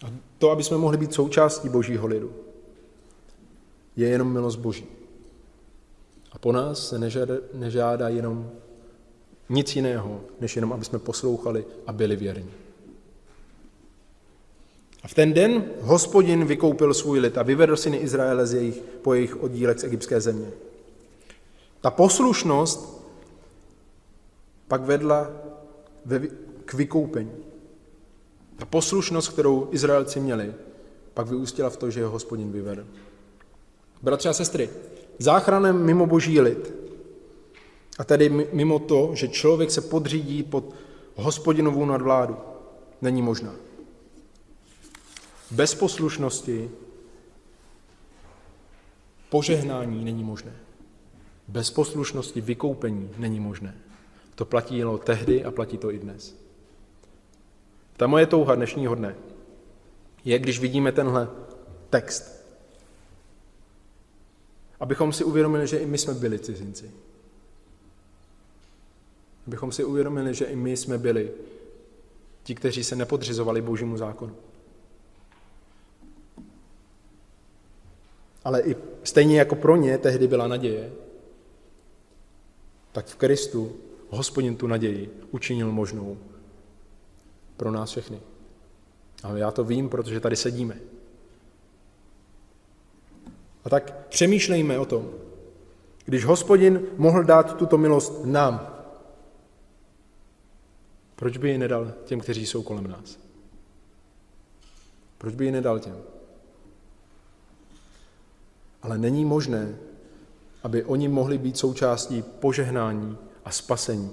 A 0.05 0.07
to, 0.37 0.51
aby 0.51 0.63
jsme 0.63 0.77
mohli 0.77 0.97
být 0.97 1.13
součástí 1.13 1.69
božího 1.69 2.07
lidu, 2.07 2.33
je 3.95 4.07
jenom 4.07 4.33
milost 4.33 4.59
boží. 4.59 4.85
A 6.31 6.39
po 6.39 6.51
nás 6.51 6.89
se 6.89 6.99
nežádá, 6.99 7.33
nežádá 7.53 8.09
jenom 8.09 8.51
nic 9.49 9.75
jiného, 9.75 10.21
než 10.39 10.55
jenom, 10.55 10.73
aby 10.73 10.85
jsme 10.85 10.99
poslouchali 10.99 11.65
a 11.87 11.93
byli 11.93 12.15
věrní. 12.15 12.51
A 15.03 15.07
v 15.07 15.13
ten 15.13 15.33
den 15.33 15.65
hospodin 15.81 16.45
vykoupil 16.45 16.93
svůj 16.93 17.19
lid 17.19 17.37
a 17.37 17.43
vyvedl 17.43 17.77
syny 17.77 17.97
Izraele 17.97 18.47
z 18.47 18.53
jejich, 18.53 18.81
po 19.01 19.13
jejich 19.13 19.43
oddílech 19.43 19.79
z 19.79 19.83
egyptské 19.83 20.21
země. 20.21 20.51
Ta 21.81 21.91
poslušnost 21.91 23.01
pak 24.67 24.81
vedla 24.81 25.31
ve, 26.05 26.19
k 26.65 26.73
vykoupení. 26.73 27.31
Ta 28.61 28.65
poslušnost, 28.65 29.29
kterou 29.29 29.67
Izraelci 29.71 30.19
měli, 30.19 30.53
pak 31.13 31.27
vyústila 31.27 31.69
v 31.69 31.77
to, 31.77 31.91
že 31.91 32.03
ho 32.05 32.11
hospodin 32.11 32.51
vyvedl. 32.51 32.85
Bratři 34.01 34.29
a 34.29 34.33
sestry, 34.33 34.69
záchranem 35.17 35.85
mimo 35.85 36.05
boží 36.05 36.41
lid, 36.41 36.73
a 37.99 38.03
tedy 38.03 38.29
mimo 38.53 38.79
to, 38.79 39.11
že 39.13 39.27
člověk 39.27 39.71
se 39.71 39.81
podřídí 39.81 40.43
pod 40.43 40.73
hospodinovou 41.15 41.85
nadvládu, 41.85 42.37
není 43.01 43.21
možná. 43.21 43.55
Bez 45.51 45.75
poslušnosti 45.75 46.71
požehnání 49.29 50.05
není 50.05 50.23
možné. 50.23 50.55
Bez 51.47 51.71
poslušnosti 51.71 52.41
vykoupení 52.41 53.09
není 53.17 53.39
možné. 53.39 53.77
To 54.35 54.45
platilo 54.45 54.97
tehdy 54.97 55.43
a 55.43 55.51
platí 55.51 55.77
to 55.77 55.91
i 55.91 55.99
dnes. 55.99 56.40
Ta 58.01 58.07
moje 58.07 58.25
touha 58.25 58.55
dnešního 58.55 58.95
dne 58.95 59.15
je, 60.25 60.39
když 60.39 60.59
vidíme 60.59 60.91
tenhle 60.91 61.29
text, 61.89 62.45
abychom 64.79 65.13
si 65.13 65.23
uvědomili, 65.23 65.67
že 65.67 65.77
i 65.77 65.85
my 65.85 65.97
jsme 65.97 66.13
byli 66.13 66.39
cizinci. 66.39 66.91
Abychom 69.47 69.71
si 69.71 69.83
uvědomili, 69.83 70.33
že 70.33 70.45
i 70.45 70.55
my 70.55 70.77
jsme 70.77 70.97
byli 70.97 71.31
ti, 72.43 72.55
kteří 72.55 72.83
se 72.83 72.95
nepodřizovali 72.95 73.61
božímu 73.61 73.97
zákonu. 73.97 74.35
Ale 78.43 78.61
i 78.61 78.75
stejně 79.03 79.39
jako 79.39 79.55
pro 79.55 79.75
ně 79.75 79.97
tehdy 79.97 80.27
byla 80.27 80.47
naděje, 80.47 80.91
tak 82.91 83.05
v 83.05 83.15
Kristu 83.15 83.75
hospodin 84.09 84.55
tu 84.55 84.67
naději 84.67 85.21
učinil 85.31 85.71
možnou 85.71 86.17
pro 87.61 87.71
nás 87.71 87.91
všechny. 87.91 88.19
A 89.23 89.37
já 89.37 89.51
to 89.51 89.63
vím, 89.63 89.89
protože 89.89 90.19
tady 90.19 90.35
sedíme. 90.35 90.77
A 93.63 93.69
tak 93.69 94.07
přemýšlejme 94.07 94.79
o 94.79 94.85
tom, 94.85 95.09
když 96.05 96.25
hospodin 96.25 96.81
mohl 96.97 97.23
dát 97.23 97.57
tuto 97.57 97.77
milost 97.77 98.25
nám, 98.25 98.77
proč 101.15 101.37
by 101.37 101.49
ji 101.49 101.57
nedal 101.57 101.93
těm, 102.05 102.19
kteří 102.19 102.45
jsou 102.45 102.63
kolem 102.63 102.87
nás? 102.87 103.19
Proč 105.17 105.35
by 105.35 105.45
ji 105.45 105.51
nedal 105.51 105.79
těm? 105.79 105.97
Ale 108.81 108.97
není 108.97 109.25
možné, 109.25 109.75
aby 110.63 110.83
oni 110.83 111.07
mohli 111.07 111.37
být 111.37 111.57
součástí 111.57 112.21
požehnání 112.21 113.17
a 113.45 113.51
spasení 113.51 114.11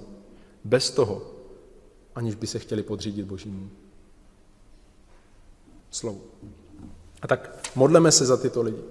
bez 0.63 0.91
toho, 0.91 1.38
aniž 2.19 2.35
by 2.35 2.47
se 2.47 2.59
chtěli 2.59 2.83
podřídit 2.83 3.25
Božímu 3.25 3.69
slovu. 5.91 6.21
A 7.21 7.27
tak 7.27 7.69
modleme 7.75 8.11
se 8.11 8.25
za 8.25 8.37
tyto 8.37 8.61
lidi. 8.61 8.81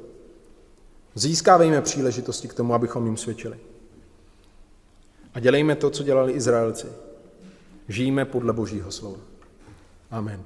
Získávejme 1.15 1.83
příležitosti 1.83 2.49
k 2.49 2.55
tomu, 2.55 2.75
abychom 2.75 3.07
jim 3.07 3.17
svědčili. 3.17 3.59
A 5.35 5.41
dělejme 5.41 5.77
to, 5.77 5.91
co 5.91 6.03
dělali 6.03 6.33
Izraelci. 6.33 6.87
žijeme 7.89 8.25
podle 8.25 8.53
Božího 8.53 8.93
slova. 8.93 9.19
Amen. 10.11 10.45